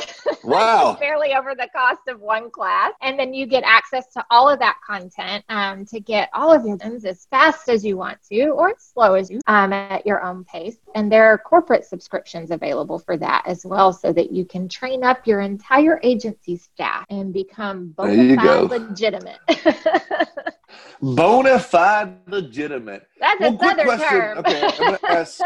[0.43, 0.97] Wow.
[0.99, 2.93] barely over the cost of one class.
[3.01, 6.65] And then you get access to all of that content um, to get all of
[6.65, 10.05] your things as fast as you want to or as slow as you um, at
[10.05, 10.77] your own pace.
[10.95, 15.03] And there are corporate subscriptions available for that as well so that you can train
[15.03, 19.39] up your entire agency staff and become bona fide legitimate.
[21.01, 23.07] bona fide legitimate.
[23.19, 24.37] That's well, a southern term.
[24.39, 25.41] Okay, ask,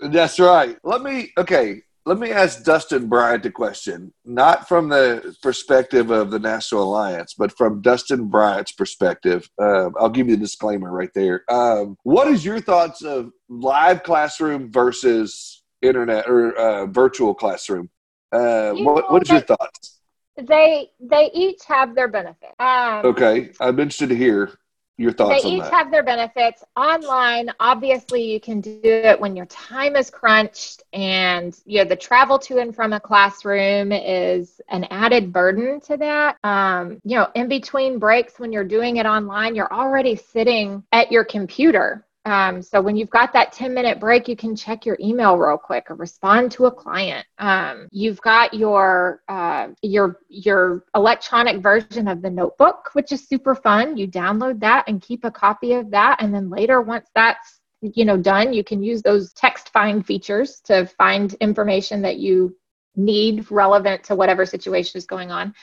[0.00, 0.76] that's right.
[0.82, 1.82] Let me okay.
[2.06, 7.34] Let me ask Dustin Bryant a question, not from the perspective of the National Alliance,
[7.36, 9.50] but from Dustin Bryant's perspective.
[9.60, 11.42] Uh, I'll give you the disclaimer right there.
[11.50, 17.90] Um, what is your thoughts of live classroom versus internet or uh, virtual classroom?
[18.30, 19.98] Uh, what, what is your thoughts?
[20.36, 22.54] They they each have their benefit.
[22.60, 24.52] Um, okay, I'm interested to hear
[24.98, 25.72] your thoughts they each that.
[25.72, 31.60] have their benefits online obviously you can do it when your time is crunched and
[31.66, 36.36] you know the travel to and from a classroom is an added burden to that
[36.44, 41.12] um, you know in between breaks when you're doing it online you're already sitting at
[41.12, 44.98] your computer um, so when you've got that 10 minute break, you can check your
[45.00, 47.24] email real quick or respond to a client.
[47.38, 53.54] Um, you've got your uh, your your electronic version of the notebook, which is super
[53.54, 53.96] fun.
[53.96, 58.04] You download that and keep a copy of that, and then later, once that's you
[58.04, 62.56] know done, you can use those text find features to find information that you
[62.96, 65.54] need relevant to whatever situation is going on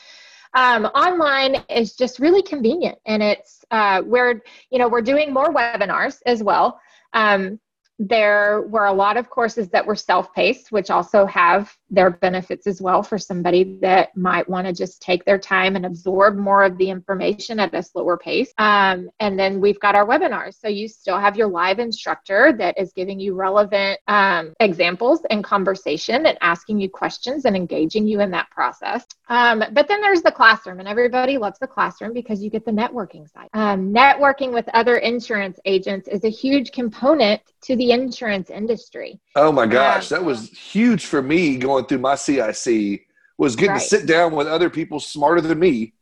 [0.53, 5.53] um, online is just really convenient and it's uh, where you know we're doing more
[5.53, 6.79] webinars as well.
[7.13, 7.59] Um,
[7.99, 12.81] there were a lot of courses that were self-paced which also have their benefits as
[12.81, 16.77] well for somebody that might want to just take their time and absorb more of
[16.77, 18.51] the information at a slower pace.
[18.57, 20.59] Um, and then we've got our webinars.
[20.59, 25.43] So you still have your live instructor that is giving you relevant um, examples and
[25.43, 29.05] conversation and asking you questions and engaging you in that process.
[29.29, 32.71] Um, but then there's the classroom and everybody loves the classroom because you get the
[32.71, 33.49] networking side.
[33.53, 39.19] Um, networking with other insurance agents is a huge component to the insurance industry.
[39.35, 43.07] Oh my gosh, um, that was huge for me going through my CIC
[43.37, 43.81] was getting right.
[43.81, 45.93] to sit down with other people smarter than me.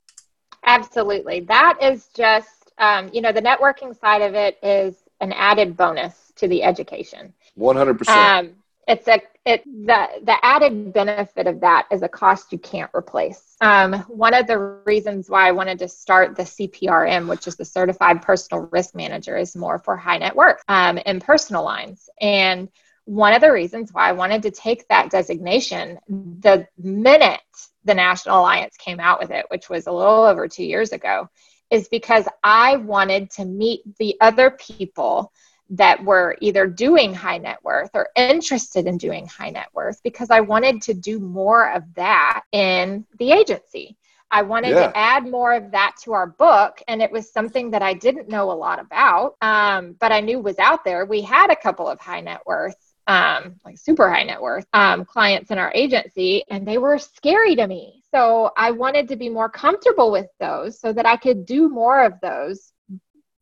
[0.66, 1.42] Absolutely.
[1.42, 6.34] That is just um, you know, the networking side of it is an added bonus
[6.36, 7.34] to the education.
[7.58, 8.10] 100%.
[8.10, 8.56] Um,
[8.88, 13.56] it's a it the the added benefit of that is a cost you can't replace.
[13.62, 17.64] Um, one of the reasons why I wanted to start the CPRM, which is the
[17.64, 22.10] Certified Personal Risk Manager, is more for high net worth um, and personal lines.
[22.20, 22.70] And
[23.06, 27.40] one of the reasons why I wanted to take that designation, the minute
[27.84, 31.30] the National Alliance came out with it, which was a little over two years ago,
[31.70, 35.32] is because I wanted to meet the other people
[35.72, 40.30] that were either doing high net worth or interested in doing high net worth because
[40.30, 43.98] I wanted to do more of that in the agency.
[44.30, 44.88] I wanted yeah.
[44.88, 48.30] to add more of that to our book, and it was something that I didn't
[48.30, 51.06] know a lot about, um, but I knew was out there.
[51.06, 52.76] We had a couple of high net worth
[53.12, 57.58] um, like super high net worth um, clients in our agency, and they were scary
[57.58, 58.02] to me.
[58.10, 62.06] So I wanted to be more comfortable with those so that I could do more
[62.06, 62.72] of those.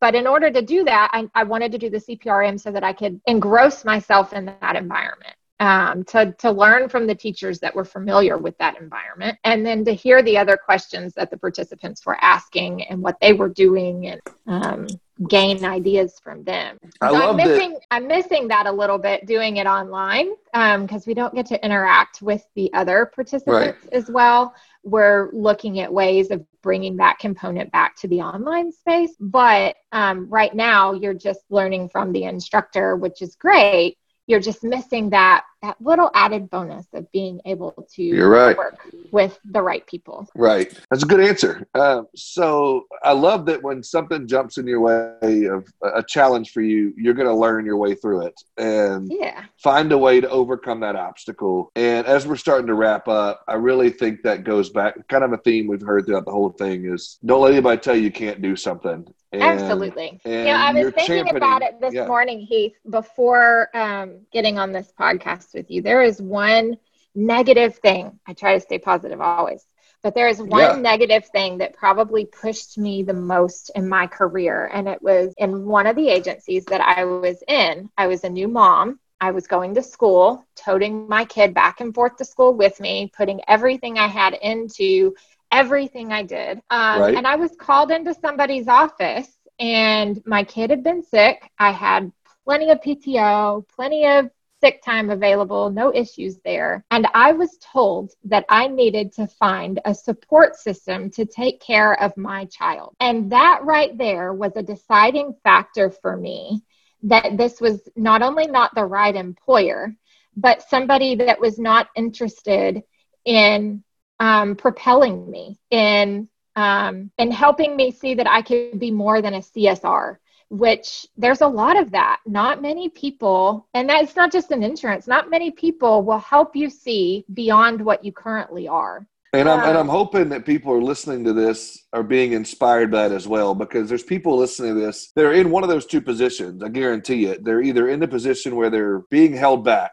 [0.00, 2.82] But in order to do that, I, I wanted to do the CPRM so that
[2.82, 7.74] I could engross myself in that environment um, to, to learn from the teachers that
[7.74, 12.04] were familiar with that environment and then to hear the other questions that the participants
[12.04, 14.86] were asking and what they were doing and um,
[15.28, 16.78] gain ideas from them.
[17.00, 17.86] I so I'm missing it.
[17.90, 21.64] I'm missing that a little bit doing it online because um, we don't get to
[21.64, 23.92] interact with the other participants right.
[23.92, 24.54] as well.
[24.82, 30.28] We're looking at ways of bringing that component back to the online space, but um,
[30.28, 33.98] right now you're just learning from the instructor, which is great
[34.30, 38.56] you're just missing that that little added bonus of being able to you're right.
[38.56, 38.78] work
[39.10, 40.26] with the right people.
[40.34, 40.72] Right.
[40.90, 41.66] That's a good answer.
[41.74, 46.62] Uh, so I love that when something jumps in your way of a challenge for
[46.62, 49.44] you, you're going to learn your way through it and yeah.
[49.58, 51.70] find a way to overcome that obstacle.
[51.76, 55.32] And as we're starting to wrap up, I really think that goes back kind of
[55.34, 58.12] a theme we've heard throughout the whole thing is don't let anybody tell you you
[58.12, 59.06] can't do something.
[59.32, 60.20] And, Absolutely.
[60.24, 62.06] And yeah, I was thinking about it this yeah.
[62.06, 65.82] morning, Heath, before um, getting on this podcast with you.
[65.82, 66.76] There is one
[67.14, 68.18] negative thing.
[68.26, 69.64] I try to stay positive always,
[70.02, 70.76] but there is one yeah.
[70.76, 74.68] negative thing that probably pushed me the most in my career.
[74.72, 77.88] And it was in one of the agencies that I was in.
[77.96, 78.98] I was a new mom.
[79.20, 83.12] I was going to school, toting my kid back and forth to school with me,
[83.14, 85.14] putting everything I had into
[85.50, 86.58] everything I did.
[86.70, 87.14] Um, right.
[87.14, 89.28] And I was called into somebody's office,
[89.58, 91.50] and my kid had been sick.
[91.58, 92.12] I had
[92.44, 94.30] plenty of PTO, plenty of
[94.60, 96.84] sick time available, no issues there.
[96.90, 102.00] And I was told that I needed to find a support system to take care
[102.00, 102.94] of my child.
[103.00, 106.62] And that right there was a deciding factor for me
[107.04, 109.94] that this was not only not the right employer,
[110.36, 112.82] but somebody that was not interested
[113.24, 113.82] in
[114.20, 119.34] um, propelling me in um, in helping me see that I could be more than
[119.34, 120.16] a CSR.
[120.50, 122.18] Which there's a lot of that.
[122.26, 125.06] Not many people, and that's not just in insurance.
[125.06, 129.06] Not many people will help you see beyond what you currently are.
[129.32, 132.90] And I'm, um, and I'm hoping that people are listening to this are being inspired
[132.90, 135.86] by it as well because there's people listening to this they're in one of those
[135.86, 139.92] two positions i guarantee it they're either in the position where they're being held back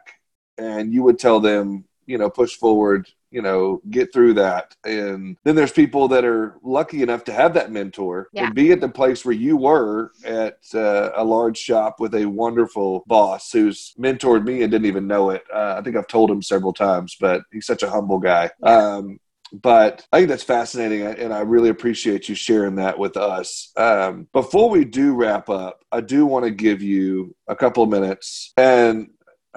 [0.57, 5.37] and you would tell them you know push forward you know get through that and
[5.43, 8.45] then there's people that are lucky enough to have that mentor yeah.
[8.45, 12.25] and be at the place where you were at uh, a large shop with a
[12.25, 16.31] wonderful boss who's mentored me and didn't even know it uh, i think i've told
[16.31, 18.95] him several times but he's such a humble guy yeah.
[18.95, 19.19] um,
[19.53, 23.71] but I think that's fascinating, and I really appreciate you sharing that with us.
[23.77, 27.89] Um, before we do wrap up, I do want to give you a couple of
[27.89, 29.09] minutes, and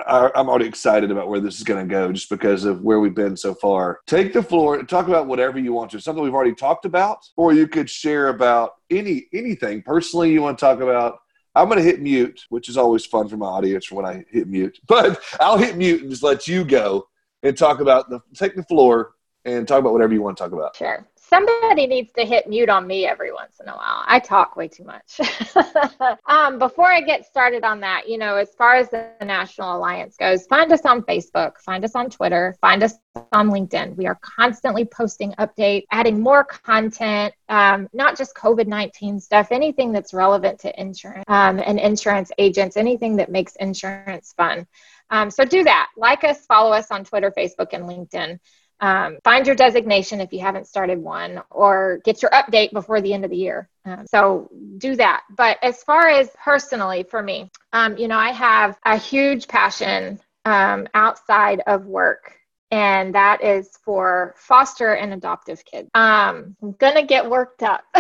[0.07, 3.01] I, am already excited about where this is going to go just because of where
[3.01, 4.01] we've been so far.
[4.07, 6.01] Take the floor and talk about whatever you want to.
[6.01, 10.59] Something we've already talked about, or you could share about any anything personally you want
[10.59, 11.19] to talk about.
[11.55, 14.49] I'm going to hit mute, which is always fun for my audience when I hit
[14.49, 14.79] mute.
[14.87, 17.09] But I'll hit mute and just let you go
[17.43, 19.13] and talk about the take the floor
[19.45, 20.77] and talk about whatever you want to talk about.
[20.77, 24.03] Sure somebody needs to hit mute on me every once in a while.
[24.07, 25.21] I talk way too much.
[26.27, 30.17] um, before I get started on that, you know, as far as the National Alliance
[30.17, 32.95] goes, find us on Facebook, find us on Twitter, find us
[33.33, 33.97] on LinkedIn.
[33.97, 39.93] We are constantly posting updates, adding more content, um, not just COVID 19 stuff, anything
[39.93, 44.67] that's relevant to insurance um, and insurance agents, anything that makes insurance fun.
[45.11, 45.91] Um, so do that.
[45.97, 48.39] Like us, follow us on Twitter, Facebook, and LinkedIn.
[48.81, 53.13] Um, find your designation if you haven't started one, or get your update before the
[53.13, 53.69] end of the year.
[53.85, 55.23] Um, so do that.
[55.31, 60.21] But as far as personally for me, um, you know, I have a huge passion
[60.45, 62.37] um, outside of work.
[62.73, 65.91] And that is for foster and adoptive kids.
[65.95, 67.83] Um, I'm gonna get worked up.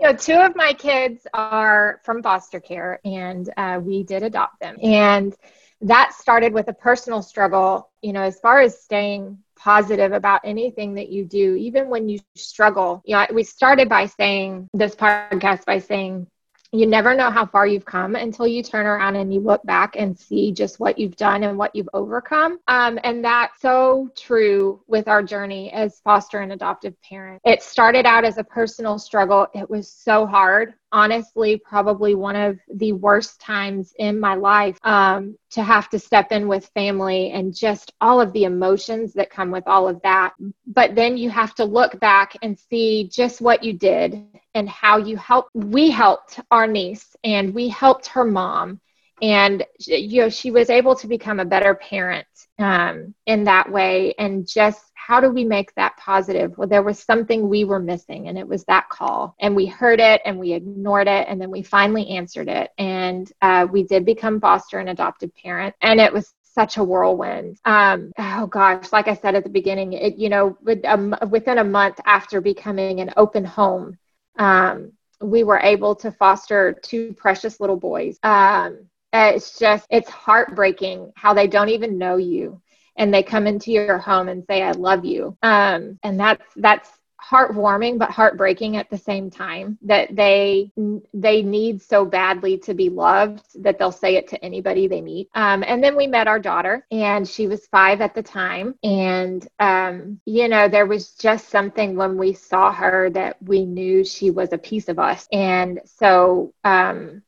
[0.00, 4.60] you know, two of my kids are from foster care, and uh, we did adopt
[4.60, 4.78] them.
[4.82, 5.36] And
[5.82, 10.94] that started with a personal struggle, you know, as far as staying positive about anything
[10.94, 13.02] that you do, even when you struggle.
[13.04, 16.26] You know, we started by saying this podcast by saying,
[16.70, 19.96] you never know how far you've come until you turn around and you look back
[19.96, 22.58] and see just what you've done and what you've overcome.
[22.68, 27.40] Um, and that's so true with our journey as foster and adoptive parents.
[27.46, 29.46] It started out as a personal struggle.
[29.54, 35.36] It was so hard honestly probably one of the worst times in my life um,
[35.50, 39.50] to have to step in with family and just all of the emotions that come
[39.50, 40.34] with all of that.
[40.66, 44.22] But then you have to look back and see just what you did
[44.54, 45.54] and how you helped.
[45.54, 48.80] We helped our niece and we helped her mom
[49.20, 52.26] and you know she was able to become a better parent
[52.58, 56.98] um, in that way and just how do we make that positive well there was
[56.98, 60.52] something we were missing and it was that call and we heard it and we
[60.52, 64.90] ignored it and then we finally answered it and uh, we did become foster and
[64.90, 67.56] adoptive parent and it was such a whirlwind.
[67.64, 71.58] Um, oh gosh, like I said at the beginning, it, you know, with, um, within
[71.58, 73.96] a month after becoming an open home,
[74.38, 74.90] um,
[75.20, 78.18] we were able to foster two precious little boys.
[78.24, 82.60] Um, it's just it's heartbreaking how they don't even know you
[82.98, 85.36] and they come into your home and say i love you.
[85.42, 86.90] Um, and that's that's
[87.30, 90.70] heartwarming but heartbreaking at the same time that they
[91.12, 95.28] they need so badly to be loved that they'll say it to anybody they meet.
[95.34, 98.74] Um, and then we met our daughter and she was five at the time.
[98.82, 104.04] And um, you know there was just something when we saw her that we knew
[104.04, 105.28] she was a piece of us.
[105.32, 107.22] And so um,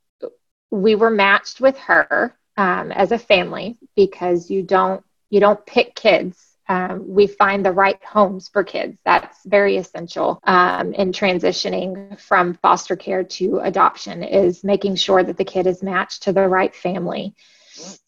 [0.71, 5.95] we were matched with her um, as a family because you don't you don't pick
[5.95, 8.97] kids um, we find the right homes for kids.
[9.05, 15.37] That's very essential um, in transitioning from foster care to adoption is making sure that
[15.37, 17.35] the kid is matched to the right family.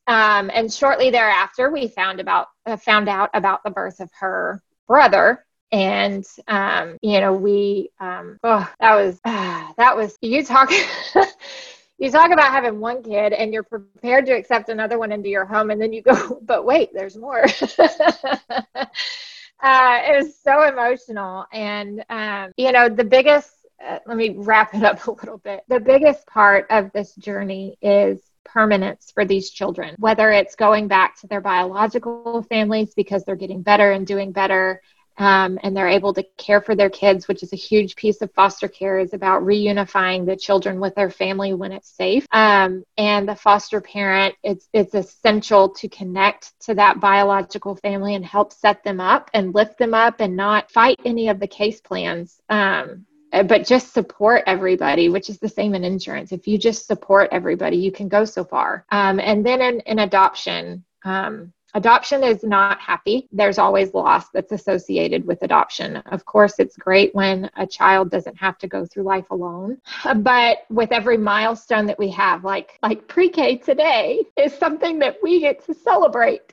[0.07, 4.63] Um, and shortly thereafter we found about uh, found out about the birth of her
[4.87, 5.45] brother.
[5.73, 10.71] And um, you know we um, oh, that was uh, that was you talk
[12.03, 15.45] you talk about having one kid and you're prepared to accept another one into your
[15.45, 17.45] home and then you go but wait there's more.
[19.65, 23.49] Uh, it was so emotional and um, you know the biggest
[23.81, 25.61] uh, let me wrap it up a little bit.
[25.69, 31.17] The biggest part of this journey is permanence for these children whether it's going back
[31.21, 34.83] to their biological families because they're getting better and doing better
[35.19, 38.33] um, and they're able to care for their kids, which is a huge piece of
[38.33, 42.27] foster care, is about reunifying the children with their family when it's safe.
[42.33, 48.25] Um, and the foster parent, it's it's essential to connect to that biological family and
[48.25, 51.81] help set them up and lift them up and not fight any of the case
[51.81, 52.41] plans.
[52.49, 56.33] Um, but just support everybody, which is the same in insurance.
[56.33, 58.85] If you just support everybody, you can go so far.
[58.91, 63.29] Um, and then in, in adoption, um, Adoption is not happy.
[63.33, 65.97] There's always loss that's associated with adoption.
[65.97, 69.79] Of course, it's great when a child doesn't have to go through life alone.
[70.17, 75.41] But with every milestone that we have, like like pre-K today, is something that we
[75.41, 76.53] get to celebrate.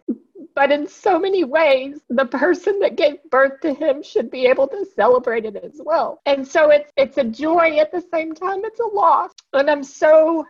[0.55, 4.67] But in so many ways, the person that gave birth to him should be able
[4.67, 6.21] to celebrate it as well.
[6.25, 9.31] And so it's it's a joy at the same time it's a loss.
[9.53, 10.45] And I'm so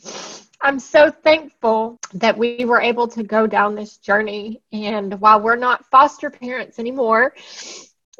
[0.62, 4.62] I'm so thankful that we were able to go down this journey.
[4.74, 7.34] And while we're not foster parents anymore,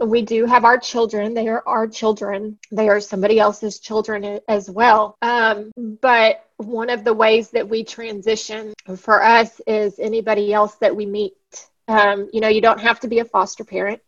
[0.02, 1.34] we do have our children.
[1.34, 2.58] They are our children.
[2.72, 5.18] They are somebody else's children as well.
[5.22, 10.96] Um, but one of the ways that we transition for us is anybody else that
[10.96, 11.34] we meet.
[11.90, 14.02] Um, you know, you don't have to be a foster parent.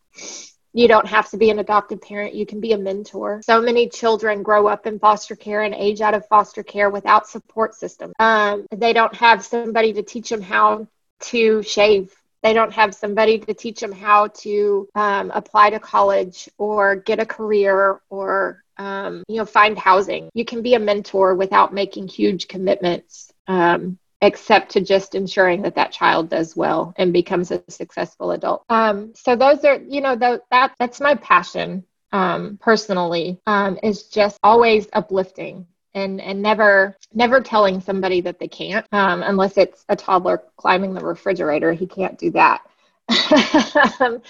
[0.73, 2.33] You don't have to be an adopted parent.
[2.33, 3.41] You can be a mentor.
[3.43, 7.27] So many children grow up in foster care and age out of foster care without
[7.27, 8.13] support system.
[8.19, 10.87] Um, they don't have somebody to teach them how
[11.31, 12.13] to shave.
[12.43, 17.19] They don't have somebody to teach them how to um, apply to college or get
[17.19, 20.29] a career or um, you know find housing.
[20.33, 23.31] You can be a mentor without making huge commitments.
[23.47, 28.63] Um, except to just ensuring that that child does well and becomes a successful adult.
[28.69, 30.41] Um, so those are, you know, that
[30.79, 37.81] that's my passion um, personally um, is just always uplifting and and never never telling
[37.81, 41.73] somebody that they can't um, unless it's a toddler climbing the refrigerator.
[41.73, 42.61] He can't do that.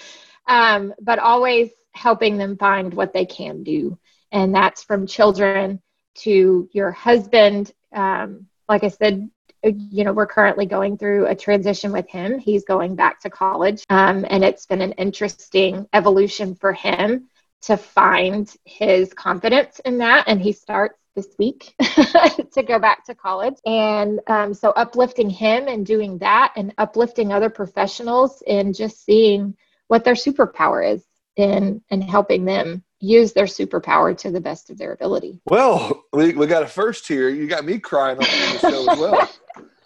[0.46, 3.98] um, but always helping them find what they can do,
[4.32, 5.80] and that's from children
[6.14, 7.72] to your husband.
[7.92, 9.30] Um, like I said,
[9.64, 12.38] you know, we're currently going through a transition with him.
[12.38, 13.84] He's going back to college.
[13.88, 17.28] Um, and it's been an interesting evolution for him
[17.62, 20.24] to find his confidence in that.
[20.26, 23.56] And he starts this week to go back to college.
[23.64, 29.56] And um, so uplifting him and doing that and uplifting other professionals and just seeing
[29.88, 31.04] what their superpower is
[31.36, 35.40] in and helping them use their superpower to the best of their ability.
[35.46, 37.28] Well, we, we got a first here.
[37.28, 39.30] You got me crying on the show as well.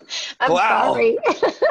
[0.41, 0.93] I'm wow.
[0.93, 1.19] sorry.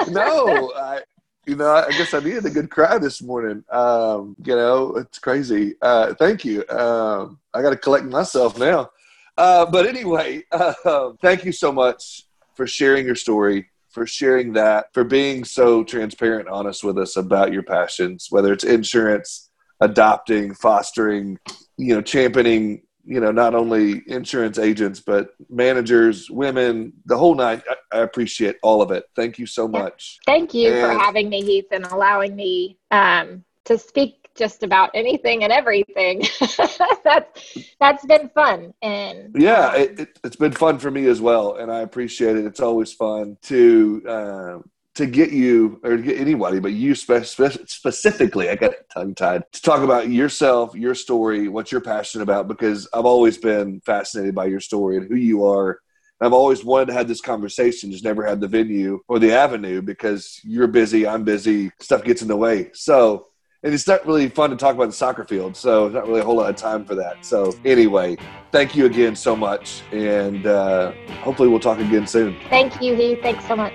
[0.09, 1.01] no, I,
[1.45, 3.63] you know, I guess I needed a good cry this morning.
[3.71, 5.75] Um, you know, it's crazy.
[5.81, 6.67] Uh, thank you.
[6.69, 8.89] Um, I got to collect myself now.
[9.37, 12.23] Uh, but anyway, uh, thank you so much
[12.55, 17.51] for sharing your story, for sharing that, for being so transparent honest with us about
[17.51, 19.49] your passions, whether it's insurance,
[19.81, 21.37] adopting, fostering,
[21.77, 27.61] you know, championing you know not only insurance agents but managers women the whole night
[27.69, 29.05] i, I appreciate all of it.
[29.15, 30.19] Thank you so much.
[30.25, 34.91] Thank you and, for having me heath and allowing me um, to speak just about
[34.93, 36.23] anything and everything.
[37.05, 41.21] That's that's been fun and yeah um, it, it, has been fun for me as
[41.21, 42.45] well and i appreciate it.
[42.45, 44.57] It's always fun to uh,
[44.95, 49.43] to get you or to get anybody, but you spe- specifically, I got tongue tied
[49.51, 54.33] to talk about yourself, your story, what you're passionate about, because I've always been fascinated
[54.33, 55.79] by your story and who you are.
[56.21, 59.81] I've always wanted to have this conversation, just never had the venue or the avenue
[59.81, 62.71] because you're busy, I'm busy, stuff gets in the way.
[62.73, 63.27] So,
[63.63, 66.23] and it's not really fun to talk about the soccer field, so not really a
[66.23, 67.25] whole lot of time for that.
[67.25, 68.15] So, anyway,
[68.53, 72.37] thank you again so much, and uh, hopefully we'll talk again soon.
[72.49, 73.19] Thank you, Heath.
[73.21, 73.73] Thanks so much.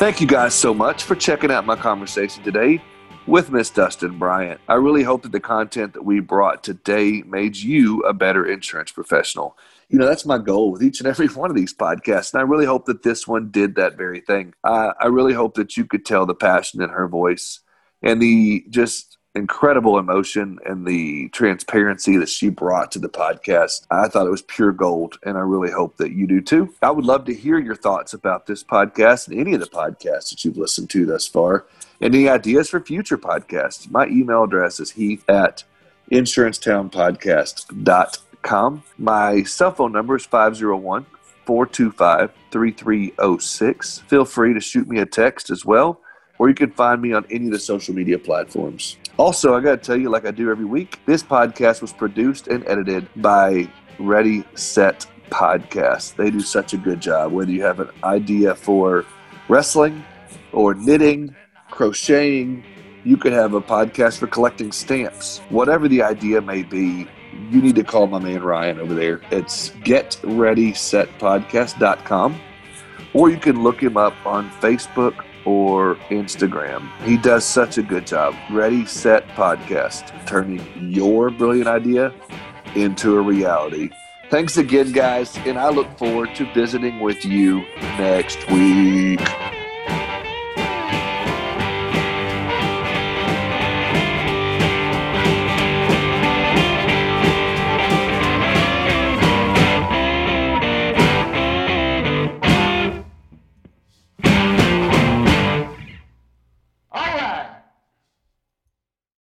[0.00, 2.82] Thank you guys so much for checking out my conversation today
[3.26, 4.58] with Miss Dustin Bryant.
[4.66, 8.92] I really hope that the content that we brought today made you a better insurance
[8.92, 9.58] professional.
[9.90, 12.32] You know, that's my goal with each and every one of these podcasts.
[12.32, 14.54] And I really hope that this one did that very thing.
[14.64, 17.60] Uh, I really hope that you could tell the passion in her voice
[18.02, 23.86] and the just incredible emotion and the transparency that she brought to the podcast.
[23.90, 26.74] I thought it was pure gold, and I really hope that you do too.
[26.82, 30.30] I would love to hear your thoughts about this podcast and any of the podcasts
[30.30, 31.66] that you've listened to thus far,
[32.00, 33.88] any ideas for future podcasts.
[33.90, 35.64] My email address is heath at
[36.10, 38.82] insurancetownpodcast.com.
[38.98, 41.06] My cell phone number is 501
[41.44, 43.98] 425 3306.
[44.00, 46.00] Feel free to shoot me a text as well
[46.40, 48.96] or you can find me on any of the social media platforms.
[49.16, 52.48] Also, I got to tell you, like I do every week, this podcast was produced
[52.48, 56.16] and edited by Ready Set Podcast.
[56.16, 57.32] They do such a good job.
[57.32, 59.04] Whether you have an idea for
[59.48, 60.04] wrestling
[60.52, 61.34] or knitting,
[61.70, 62.64] crocheting,
[63.04, 65.38] you could have a podcast for collecting stamps.
[65.48, 67.06] Whatever the idea may be,
[67.50, 69.20] you need to call my man Ryan over there.
[69.30, 72.40] It's getreadysetpodcast.com
[73.12, 76.88] or you can look him up on Facebook or Instagram.
[77.02, 78.34] He does such a good job.
[78.50, 82.14] Ready, set, podcast, turning your brilliant idea
[82.76, 83.90] into a reality.
[84.30, 87.62] Thanks again, guys, and I look forward to visiting with you
[87.98, 89.20] next week.